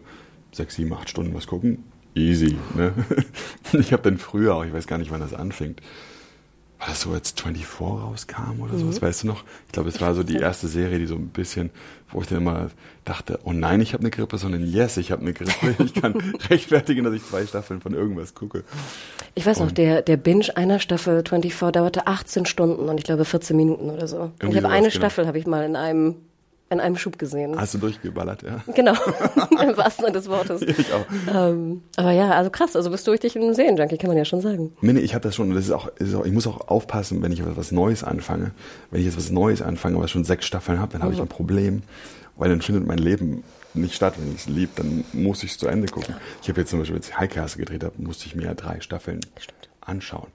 sechs, 0.50 0.74
sieben, 0.74 0.92
acht 0.92 1.08
Stunden 1.08 1.34
was 1.34 1.46
gucken, 1.46 1.84
easy. 2.18 2.56
Ne? 2.74 2.92
Ich 3.72 3.92
habe 3.92 4.02
dann 4.02 4.18
früher 4.18 4.54
auch, 4.54 4.64
ich 4.64 4.72
weiß 4.72 4.86
gar 4.86 4.96
nicht, 4.96 5.10
wann 5.10 5.20
das 5.20 5.34
anfängt, 5.34 5.82
war 6.78 6.88
das 6.88 7.00
so 7.00 7.10
als 7.10 7.32
24 7.32 7.80
rauskam 7.80 8.60
oder 8.60 8.78
sowas, 8.78 9.02
weißt 9.02 9.24
du 9.24 9.26
noch? 9.26 9.42
Ich 9.66 9.72
glaube, 9.72 9.88
es 9.88 10.00
war 10.00 10.14
so 10.14 10.22
die 10.22 10.36
erste 10.36 10.68
Serie, 10.68 11.00
die 11.00 11.06
so 11.06 11.16
ein 11.16 11.28
bisschen, 11.28 11.70
wo 12.10 12.20
ich 12.20 12.28
dann 12.28 12.38
immer 12.38 12.70
dachte, 13.04 13.40
oh 13.42 13.52
nein, 13.52 13.80
ich 13.80 13.94
habe 13.94 14.02
eine 14.02 14.10
Grippe, 14.10 14.38
sondern 14.38 14.64
yes, 14.64 14.96
ich 14.96 15.10
habe 15.10 15.22
eine 15.22 15.32
Grippe. 15.32 15.74
Ich 15.84 15.94
kann 15.94 16.14
rechtfertigen, 16.48 17.02
dass 17.02 17.14
ich 17.14 17.24
zwei 17.24 17.44
Staffeln 17.46 17.80
von 17.80 17.94
irgendwas 17.94 18.34
gucke. 18.34 18.62
Ich 19.34 19.44
weiß 19.44 19.58
noch, 19.58 19.72
der, 19.72 20.02
der 20.02 20.16
Binge 20.16 20.56
einer 20.56 20.78
Staffel 20.78 21.24
24 21.28 21.72
dauerte 21.72 22.06
18 22.06 22.46
Stunden 22.46 22.88
und 22.88 22.98
ich 22.98 23.04
glaube 23.04 23.24
14 23.24 23.56
Minuten 23.56 23.90
oder 23.90 24.06
so. 24.06 24.30
Und 24.40 24.50
ich 24.50 24.56
habe 24.56 24.68
eine 24.68 24.88
genau. 24.88 24.90
Staffel 24.90 25.26
habe 25.26 25.38
ich 25.38 25.46
mal 25.46 25.64
in 25.64 25.74
einem 25.74 26.16
in 26.70 26.80
einem 26.80 26.96
Schub 26.96 27.18
gesehen. 27.18 27.58
Hast 27.58 27.74
du 27.74 27.78
durchgeballert, 27.78 28.42
ja? 28.42 28.62
Genau, 28.74 28.92
im 29.62 29.76
wahrsten 29.76 30.04
Sinne 30.04 30.12
des 30.12 30.28
Wortes. 30.28 30.62
Ich 30.62 30.92
auch. 30.92 31.06
Ähm, 31.34 31.82
aber 31.96 32.12
ja, 32.12 32.30
also 32.30 32.50
krass, 32.50 32.76
also 32.76 32.90
bist 32.90 33.06
du 33.06 33.10
richtig 33.10 33.36
ein 33.36 33.54
Serienjunkie, 33.54 33.96
kann 33.96 34.08
man 34.08 34.18
ja 34.18 34.24
schon 34.24 34.40
sagen. 34.40 34.72
Nee, 34.80 34.92
nee, 34.92 35.00
ich 35.00 35.14
habe 35.14 35.22
das 35.22 35.34
schon. 35.34 35.54
Das 35.54 35.64
ist 35.64 35.72
auch, 35.72 35.88
ist 35.96 36.14
auch, 36.14 36.24
ich 36.24 36.32
muss 36.32 36.46
auch 36.46 36.68
aufpassen, 36.68 37.22
wenn 37.22 37.32
ich 37.32 37.44
was, 37.44 37.56
was 37.56 37.72
Neues 37.72 38.04
anfange. 38.04 38.52
Wenn 38.90 39.00
ich 39.00 39.06
jetzt 39.06 39.16
was 39.16 39.30
Neues 39.30 39.62
anfange, 39.62 39.98
was 40.00 40.10
schon 40.10 40.24
sechs 40.24 40.46
Staffeln 40.46 40.78
habe, 40.78 40.92
dann 40.92 41.02
habe 41.02 41.14
ich 41.14 41.20
ein 41.20 41.28
Problem, 41.28 41.82
weil 42.36 42.50
dann 42.50 42.60
findet 42.60 42.86
mein 42.86 42.98
Leben 42.98 43.44
nicht 43.72 43.94
statt. 43.94 44.14
Wenn 44.18 44.34
ich 44.34 44.42
es 44.42 44.48
lieb, 44.48 44.70
dann 44.76 45.04
muss 45.12 45.42
ich 45.42 45.52
es 45.52 45.58
zu 45.58 45.68
Ende 45.68 45.88
gucken. 45.88 46.14
Ich 46.42 46.48
habe 46.48 46.60
jetzt 46.60 46.70
zum 46.70 46.80
Beispiel, 46.80 46.96
als 46.96 47.08
ich 47.08 47.14
Castle 47.30 47.64
gedreht 47.64 47.84
habe, 47.84 47.94
musste 47.98 48.26
ich 48.26 48.34
mir 48.34 48.44
ja 48.44 48.54
drei 48.54 48.80
Staffeln 48.80 49.20
Stimmt. 49.38 49.70
anschauen. 49.80 50.28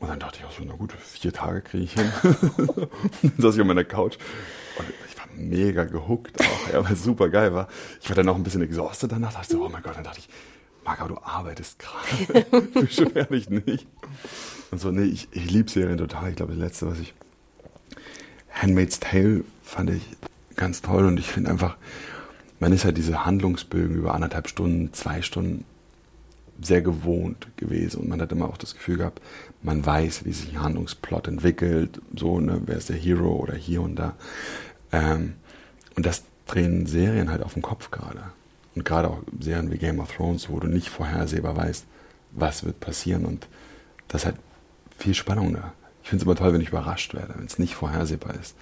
Und 0.00 0.08
dann 0.08 0.20
dachte 0.20 0.38
ich 0.40 0.44
auch 0.44 0.52
so, 0.52 0.62
na 0.64 0.74
gut, 0.74 0.92
vier 0.92 1.32
Tage 1.32 1.60
kriege 1.60 1.84
ich 1.84 1.92
hin. 1.94 2.12
dann 3.22 3.32
saß 3.38 3.56
ich 3.56 3.60
auf 3.60 3.66
meiner 3.66 3.84
Couch 3.84 4.16
und 4.78 4.86
ich 5.08 5.18
war 5.18 5.27
mega 5.38 5.84
gehuckt 5.84 6.40
auch, 6.40 6.72
ja, 6.72 6.84
weil 6.84 6.92
es 6.92 7.02
super 7.02 7.28
geil 7.28 7.54
war. 7.54 7.68
Ich 8.00 8.08
war 8.08 8.16
dann 8.16 8.28
auch 8.28 8.36
ein 8.36 8.42
bisschen 8.42 8.62
exhausted 8.62 9.12
danach, 9.12 9.32
dachte 9.32 9.52
so, 9.52 9.64
oh 9.64 9.68
mein 9.68 9.82
Gott, 9.82 9.96
dann 9.96 10.04
dachte 10.04 10.18
ich, 10.18 10.28
Marc, 10.84 11.00
aber 11.00 11.08
du 11.10 11.18
arbeitest 11.22 11.78
gerade. 11.78 12.66
Beschwer 12.74 13.24
dich 13.24 13.50
nicht. 13.50 13.86
Und 14.70 14.80
so, 14.80 14.90
nee, 14.90 15.04
ich, 15.04 15.28
ich 15.32 15.50
liebe 15.50 15.70
Serien 15.70 15.98
total. 15.98 16.30
Ich 16.30 16.36
glaube, 16.36 16.52
das 16.52 16.60
letzte, 16.60 16.86
was 16.86 16.98
ich, 16.98 17.14
Handmaid's 18.50 18.98
Tale 19.00 19.44
fand 19.62 19.90
ich 19.90 20.02
ganz 20.56 20.82
toll 20.82 21.04
und 21.04 21.18
ich 21.18 21.26
finde 21.26 21.50
einfach, 21.50 21.76
man 22.58 22.72
ist 22.72 22.84
halt 22.84 22.96
diese 22.96 23.24
Handlungsbögen 23.24 23.96
über 23.96 24.14
anderthalb 24.14 24.48
Stunden, 24.48 24.92
zwei 24.92 25.22
Stunden 25.22 25.64
sehr 26.60 26.82
gewohnt 26.82 27.46
gewesen 27.56 28.00
und 28.00 28.08
man 28.08 28.20
hat 28.20 28.32
immer 28.32 28.48
auch 28.48 28.56
das 28.56 28.74
Gefühl 28.74 28.96
gehabt, 28.96 29.20
man 29.62 29.84
weiß, 29.84 30.24
wie 30.24 30.32
sich 30.32 30.50
ein 30.50 30.62
Handlungsplot 30.62 31.28
entwickelt, 31.28 32.00
so, 32.16 32.40
ne, 32.40 32.60
wer 32.66 32.76
ist 32.76 32.88
der 32.88 32.96
Hero 32.96 33.36
oder 33.36 33.54
hier 33.54 33.82
und 33.82 33.96
da. 33.96 34.14
Ähm, 34.92 35.34
und 35.96 36.06
das 36.06 36.24
drehen 36.46 36.86
Serien 36.86 37.30
halt 37.30 37.42
auf 37.42 37.54
den 37.54 37.62
Kopf 37.62 37.90
gerade. 37.90 38.22
Und 38.74 38.84
gerade 38.84 39.08
auch 39.08 39.18
Serien 39.40 39.70
wie 39.70 39.78
Game 39.78 40.00
of 40.00 40.14
Thrones, 40.14 40.48
wo 40.48 40.60
du 40.60 40.68
nicht 40.68 40.88
vorhersehbar 40.88 41.56
weißt, 41.56 41.84
was 42.32 42.64
wird 42.64 42.80
passieren 42.80 43.24
und 43.24 43.46
das 44.08 44.24
halt 44.24 44.36
viel 44.96 45.14
Spannung 45.14 45.54
da. 45.54 45.72
Ich 46.02 46.10
finde 46.10 46.22
es 46.22 46.26
immer 46.26 46.36
toll, 46.36 46.52
wenn 46.52 46.60
ich 46.60 46.68
überrascht 46.68 47.14
werde, 47.14 47.34
wenn 47.36 47.46
es 47.46 47.58
nicht 47.58 47.74
vorhersehbar 47.74 48.34
ist. 48.34 48.54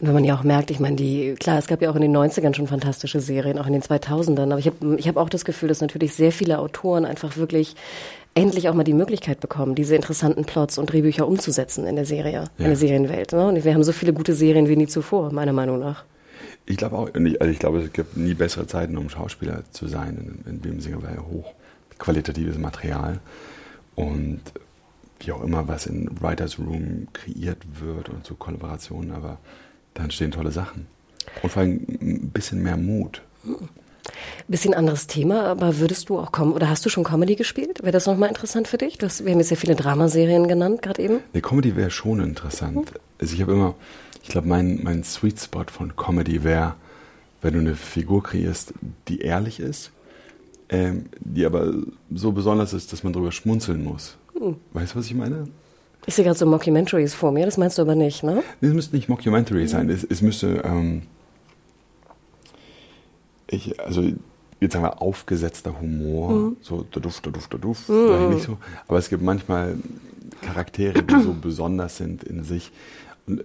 Und 0.00 0.06
wenn 0.06 0.14
man 0.14 0.24
ja 0.24 0.36
auch 0.36 0.44
merkt, 0.44 0.70
ich 0.70 0.78
meine, 0.78 0.94
die, 0.94 1.34
klar, 1.34 1.58
es 1.58 1.66
gab 1.66 1.82
ja 1.82 1.90
auch 1.90 1.96
in 1.96 2.02
den 2.02 2.16
90ern 2.16 2.54
schon 2.54 2.68
fantastische 2.68 3.20
Serien, 3.20 3.58
auch 3.58 3.66
in 3.66 3.72
den 3.72 3.82
2000ern, 3.82 4.50
aber 4.50 4.58
ich 4.58 4.66
habe 4.66 4.96
ich 4.96 5.08
hab 5.08 5.16
auch 5.16 5.28
das 5.28 5.44
Gefühl, 5.44 5.68
dass 5.68 5.80
natürlich 5.80 6.14
sehr 6.14 6.30
viele 6.30 6.58
Autoren 6.60 7.04
einfach 7.04 7.36
wirklich 7.36 7.74
endlich 8.38 8.68
auch 8.68 8.74
mal 8.74 8.84
die 8.84 8.94
Möglichkeit 8.94 9.40
bekommen, 9.40 9.74
diese 9.74 9.96
interessanten 9.96 10.44
Plots 10.44 10.78
und 10.78 10.92
Drehbücher 10.92 11.26
umzusetzen 11.26 11.86
in 11.86 11.96
der 11.96 12.06
Serie, 12.06 12.32
ja. 12.32 12.48
in 12.58 12.64
der 12.64 12.76
Serienwelt. 12.76 13.32
Ne? 13.32 13.46
Und 13.46 13.64
wir 13.64 13.74
haben 13.74 13.84
so 13.84 13.92
viele 13.92 14.12
gute 14.12 14.34
Serien 14.34 14.68
wie 14.68 14.76
nie 14.76 14.86
zuvor, 14.86 15.32
meiner 15.32 15.52
Meinung 15.52 15.78
nach. 15.78 16.04
Ich 16.66 16.76
glaube 16.76 16.96
auch, 16.96 17.08
also 17.14 17.50
ich 17.50 17.58
glaube, 17.58 17.80
es 17.80 17.92
gibt 17.92 18.16
nie 18.16 18.34
bessere 18.34 18.66
Zeiten, 18.66 18.96
um 18.96 19.08
Schauspieler 19.08 19.62
zu 19.72 19.88
sein. 19.88 20.42
In, 20.46 20.52
in 20.52 20.62
dem 20.62 20.80
Sinne 20.80 21.02
war 21.02 21.10
ja 21.14 21.22
hochqualitatives 21.22 22.58
Material. 22.58 23.20
Und 23.94 24.40
wie 25.20 25.32
auch 25.32 25.42
immer, 25.42 25.66
was 25.66 25.86
in 25.86 26.08
Writers 26.20 26.58
Room 26.58 27.08
kreiert 27.12 27.58
wird 27.80 28.08
und 28.08 28.24
so 28.24 28.34
Kollaborationen, 28.34 29.12
aber 29.12 29.38
da 29.94 30.04
entstehen 30.04 30.30
tolle 30.30 30.52
Sachen. 30.52 30.86
Und 31.42 31.50
vor 31.50 31.62
allem 31.62 31.84
ein 32.00 32.30
bisschen 32.30 32.62
mehr 32.62 32.76
Mut. 32.76 33.22
Bisschen 34.46 34.74
anderes 34.74 35.06
Thema, 35.06 35.44
aber 35.44 35.78
würdest 35.78 36.08
du 36.08 36.18
auch 36.18 36.32
kommen 36.32 36.52
oder 36.52 36.68
hast 36.68 36.84
du 36.84 36.88
schon 36.88 37.04
Comedy 37.04 37.36
gespielt? 37.36 37.82
Wäre 37.82 37.92
das 37.92 38.06
nochmal 38.06 38.28
interessant 38.28 38.68
für 38.68 38.78
dich? 38.78 38.98
Hast, 39.02 39.24
wir 39.24 39.32
haben 39.32 39.38
jetzt 39.38 39.50
ja 39.50 39.56
viele 39.56 39.74
Dramaserien 39.74 40.48
genannt, 40.48 40.82
gerade 40.82 41.02
eben. 41.02 41.20
Nee, 41.32 41.40
Comedy 41.40 41.76
wäre 41.76 41.90
schon 41.90 42.20
interessant. 42.20 42.76
Mhm. 42.92 43.00
Also 43.20 43.34
ich 43.34 43.42
habe 43.42 43.52
immer, 43.52 43.74
ich 44.22 44.28
glaube, 44.28 44.48
mein, 44.48 44.80
mein 44.82 45.04
Sweet 45.04 45.40
Spot 45.40 45.64
von 45.66 45.96
Comedy 45.96 46.44
wäre, 46.44 46.74
wenn 47.42 47.54
du 47.54 47.60
eine 47.60 47.76
Figur 47.76 48.22
kreierst, 48.22 48.74
die 49.08 49.20
ehrlich 49.20 49.60
ist, 49.60 49.92
ähm, 50.70 51.06
die 51.20 51.46
aber 51.46 51.72
so 52.12 52.32
besonders 52.32 52.72
ist, 52.72 52.92
dass 52.92 53.04
man 53.04 53.12
drüber 53.12 53.32
schmunzeln 53.32 53.84
muss. 53.84 54.16
Mhm. 54.38 54.56
Weißt 54.72 54.94
du, 54.94 54.98
was 54.98 55.06
ich 55.06 55.14
meine? 55.14 55.48
Ich 56.06 56.14
sehe 56.14 56.24
gerade 56.24 56.38
so 56.38 56.46
Mockumentaries 56.46 57.14
vor 57.14 57.32
mir, 57.32 57.44
das 57.44 57.58
meinst 57.58 57.76
du 57.78 57.82
aber 57.82 57.94
nicht, 57.94 58.22
ne? 58.22 58.42
Nee, 58.60 58.68
es 58.68 58.74
müsste 58.74 58.96
nicht 58.96 59.08
Mockumentary 59.08 59.62
mhm. 59.62 59.68
sein, 59.68 59.90
es, 59.90 60.04
es 60.04 60.22
müsste... 60.22 60.62
Ähm, 60.64 61.02
ich, 63.50 63.80
also 63.80 64.02
jetzt 64.60 64.72
sagen 64.72 64.84
wir 64.84 65.00
aufgesetzter 65.02 65.80
Humor, 65.80 66.30
mhm. 66.30 66.56
so 66.60 66.86
da 66.90 67.00
duft, 67.00 67.26
da 67.26 67.30
duft, 67.30 67.52
da 67.52 67.58
duft, 67.58 67.88
mhm. 67.88 68.30
nicht 68.30 68.44
so. 68.44 68.58
Aber 68.86 68.98
es 68.98 69.08
gibt 69.08 69.22
manchmal 69.22 69.76
Charaktere, 70.42 71.02
die 71.02 71.22
so 71.22 71.34
besonders 71.40 71.96
sind 71.96 72.24
in 72.24 72.44
sich 72.44 72.70
und 73.26 73.44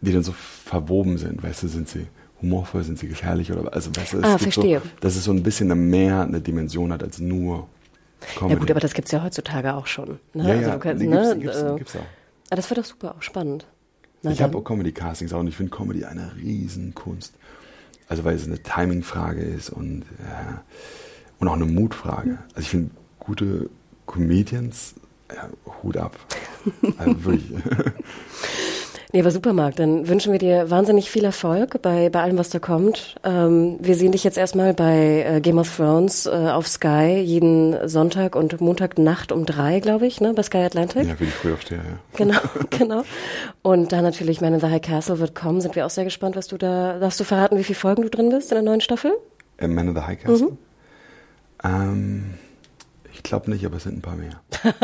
die 0.00 0.12
dann 0.12 0.22
so 0.22 0.32
verwoben 0.32 1.16
sind, 1.16 1.42
weißt 1.42 1.62
du, 1.62 1.68
sind 1.68 1.88
sie 1.88 2.06
humorvoll, 2.40 2.82
sind 2.82 2.98
sie 2.98 3.08
gefährlich 3.08 3.52
oder 3.52 3.72
also 3.72 3.90
weißt 3.94 4.14
du, 4.14 4.18
ah, 4.22 4.36
verstehe. 4.36 4.80
So, 4.80 4.86
dass 5.00 5.16
es 5.16 5.24
so 5.24 5.30
ein 5.30 5.42
bisschen 5.42 5.68
mehr 5.90 6.22
eine 6.22 6.40
Dimension 6.40 6.92
hat 6.92 7.02
als 7.02 7.20
nur 7.20 7.68
Comedy. 8.36 8.54
Ja 8.54 8.58
gut, 8.58 8.70
aber 8.70 8.80
das 8.80 8.94
gibt 8.94 9.06
es 9.06 9.12
ja 9.12 9.22
heutzutage 9.22 9.74
auch 9.74 9.86
schon. 9.86 10.18
Ne? 10.34 10.48
Ja, 10.48 10.54
ja, 10.54 10.66
also, 10.68 10.78
kannst, 10.78 11.02
nee, 11.02 11.08
ne? 11.08 11.36
gibt's, 11.38 11.58
gibt's, 11.58 11.76
gibt's 11.76 11.96
auch. 11.96 12.06
Ah, 12.50 12.56
das 12.56 12.68
wird 12.68 12.78
doch 12.78 12.84
super, 12.84 13.14
auch 13.16 13.22
spannend. 13.22 13.66
Na 14.22 14.30
ich 14.30 14.42
habe 14.42 14.56
auch 14.56 14.62
Comedy-Castings 14.62 15.32
auch 15.32 15.40
und 15.40 15.48
ich 15.48 15.56
finde 15.56 15.74
Comedy 15.74 16.04
eine 16.04 16.32
Riesenkunst. 16.36 17.34
Also 18.12 18.24
weil 18.24 18.36
es 18.36 18.46
eine 18.46 18.62
Timing-Frage 18.62 19.40
ist 19.40 19.70
und, 19.70 20.04
ja, 20.22 20.62
und 21.38 21.48
auch 21.48 21.54
eine 21.54 21.64
Mutfrage. 21.64 22.40
Also 22.48 22.60
ich 22.60 22.68
finde 22.68 22.90
gute 23.18 23.70
Comedians, 24.04 24.96
ja, 25.34 25.48
Hut 25.82 25.96
ab. 25.96 26.18
Also 26.98 27.24
wirklich. 27.24 27.62
Nee, 29.14 29.24
war 29.24 29.30
super, 29.30 29.52
Marc. 29.52 29.76
Dann 29.76 30.08
wünschen 30.08 30.32
wir 30.32 30.38
dir 30.38 30.70
wahnsinnig 30.70 31.10
viel 31.10 31.24
Erfolg 31.24 31.82
bei, 31.82 32.08
bei 32.08 32.22
allem, 32.22 32.38
was 32.38 32.48
da 32.48 32.58
kommt. 32.58 33.16
Ähm, 33.24 33.76
wir 33.78 33.94
sehen 33.94 34.12
dich 34.12 34.24
jetzt 34.24 34.38
erstmal 34.38 34.72
bei 34.72 35.26
äh, 35.28 35.40
Game 35.42 35.58
of 35.58 35.76
Thrones 35.76 36.24
äh, 36.24 36.30
auf 36.30 36.66
Sky 36.66 37.20
jeden 37.22 37.88
Sonntag 37.88 38.34
und 38.34 38.58
Montagnacht 38.62 39.30
um 39.30 39.44
drei, 39.44 39.80
glaube 39.80 40.06
ich, 40.06 40.22
ne, 40.22 40.32
bei 40.32 40.42
Sky 40.42 40.58
Atlantic. 40.58 41.06
Ja, 41.06 41.20
wie 41.20 41.24
ich 41.24 41.34
früh 41.34 41.52
aufstehe, 41.52 41.78
ja. 41.78 41.98
Genau, 42.16 42.40
genau. 42.70 43.02
Und 43.60 43.92
dann 43.92 44.02
natürlich 44.02 44.40
Man 44.40 44.54
in 44.54 44.60
the 44.60 44.68
High 44.68 44.80
Castle 44.80 45.18
wird 45.18 45.34
kommen. 45.34 45.60
Sind 45.60 45.76
wir 45.76 45.84
auch 45.84 45.90
sehr 45.90 46.04
gespannt, 46.04 46.34
was 46.34 46.46
du 46.46 46.56
da, 46.56 46.98
darfst 46.98 47.20
du 47.20 47.24
verraten, 47.24 47.58
wie 47.58 47.64
viele 47.64 47.78
Folgen 47.78 48.02
du 48.02 48.08
drin 48.08 48.30
bist 48.30 48.50
in 48.50 48.56
der 48.56 48.64
neuen 48.64 48.80
Staffel? 48.80 49.12
Äh, 49.58 49.68
Man 49.68 49.88
in 49.88 49.94
the 49.94 50.00
High 50.00 50.22
Castle? 50.22 50.52
Mhm. 50.52 50.58
Ähm, 51.64 52.24
ich 53.24 53.28
glaube 53.28 53.50
nicht, 53.52 53.64
aber 53.64 53.76
es 53.76 53.84
sind 53.84 53.98
ein 53.98 54.02
paar 54.02 54.16
mehr. 54.16 54.40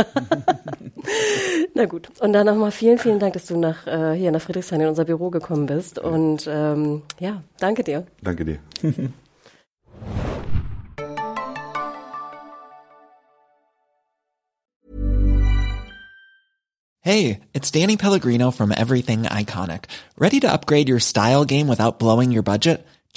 Na 1.74 1.86
gut. 1.86 2.08
Und 2.20 2.32
dann 2.32 2.46
nochmal 2.46 2.70
vielen, 2.70 2.98
vielen 2.98 3.18
Dank, 3.18 3.32
dass 3.32 3.46
du 3.46 3.58
nach, 3.58 3.84
äh, 3.88 4.14
hier 4.14 4.30
nach 4.30 4.40
Friedrichshain 4.40 4.80
in 4.80 4.86
unser 4.86 5.04
Büro 5.04 5.30
gekommen 5.30 5.66
bist. 5.66 5.98
Und 5.98 6.48
ähm, 6.48 7.02
ja, 7.18 7.42
danke 7.58 7.82
dir. 7.82 8.06
Danke 8.22 8.44
dir. 8.44 8.60
hey, 17.00 17.40
it's 17.52 17.72
Danny 17.72 17.96
Pellegrino 17.96 18.52
from 18.52 18.70
Everything 18.70 19.24
Iconic. 19.24 19.86
Ready 20.16 20.38
to 20.40 20.48
upgrade 20.52 20.88
your 20.88 21.00
style 21.00 21.44
game 21.44 21.66
without 21.66 21.98
blowing 21.98 22.30
your 22.30 22.44
budget? 22.44 22.86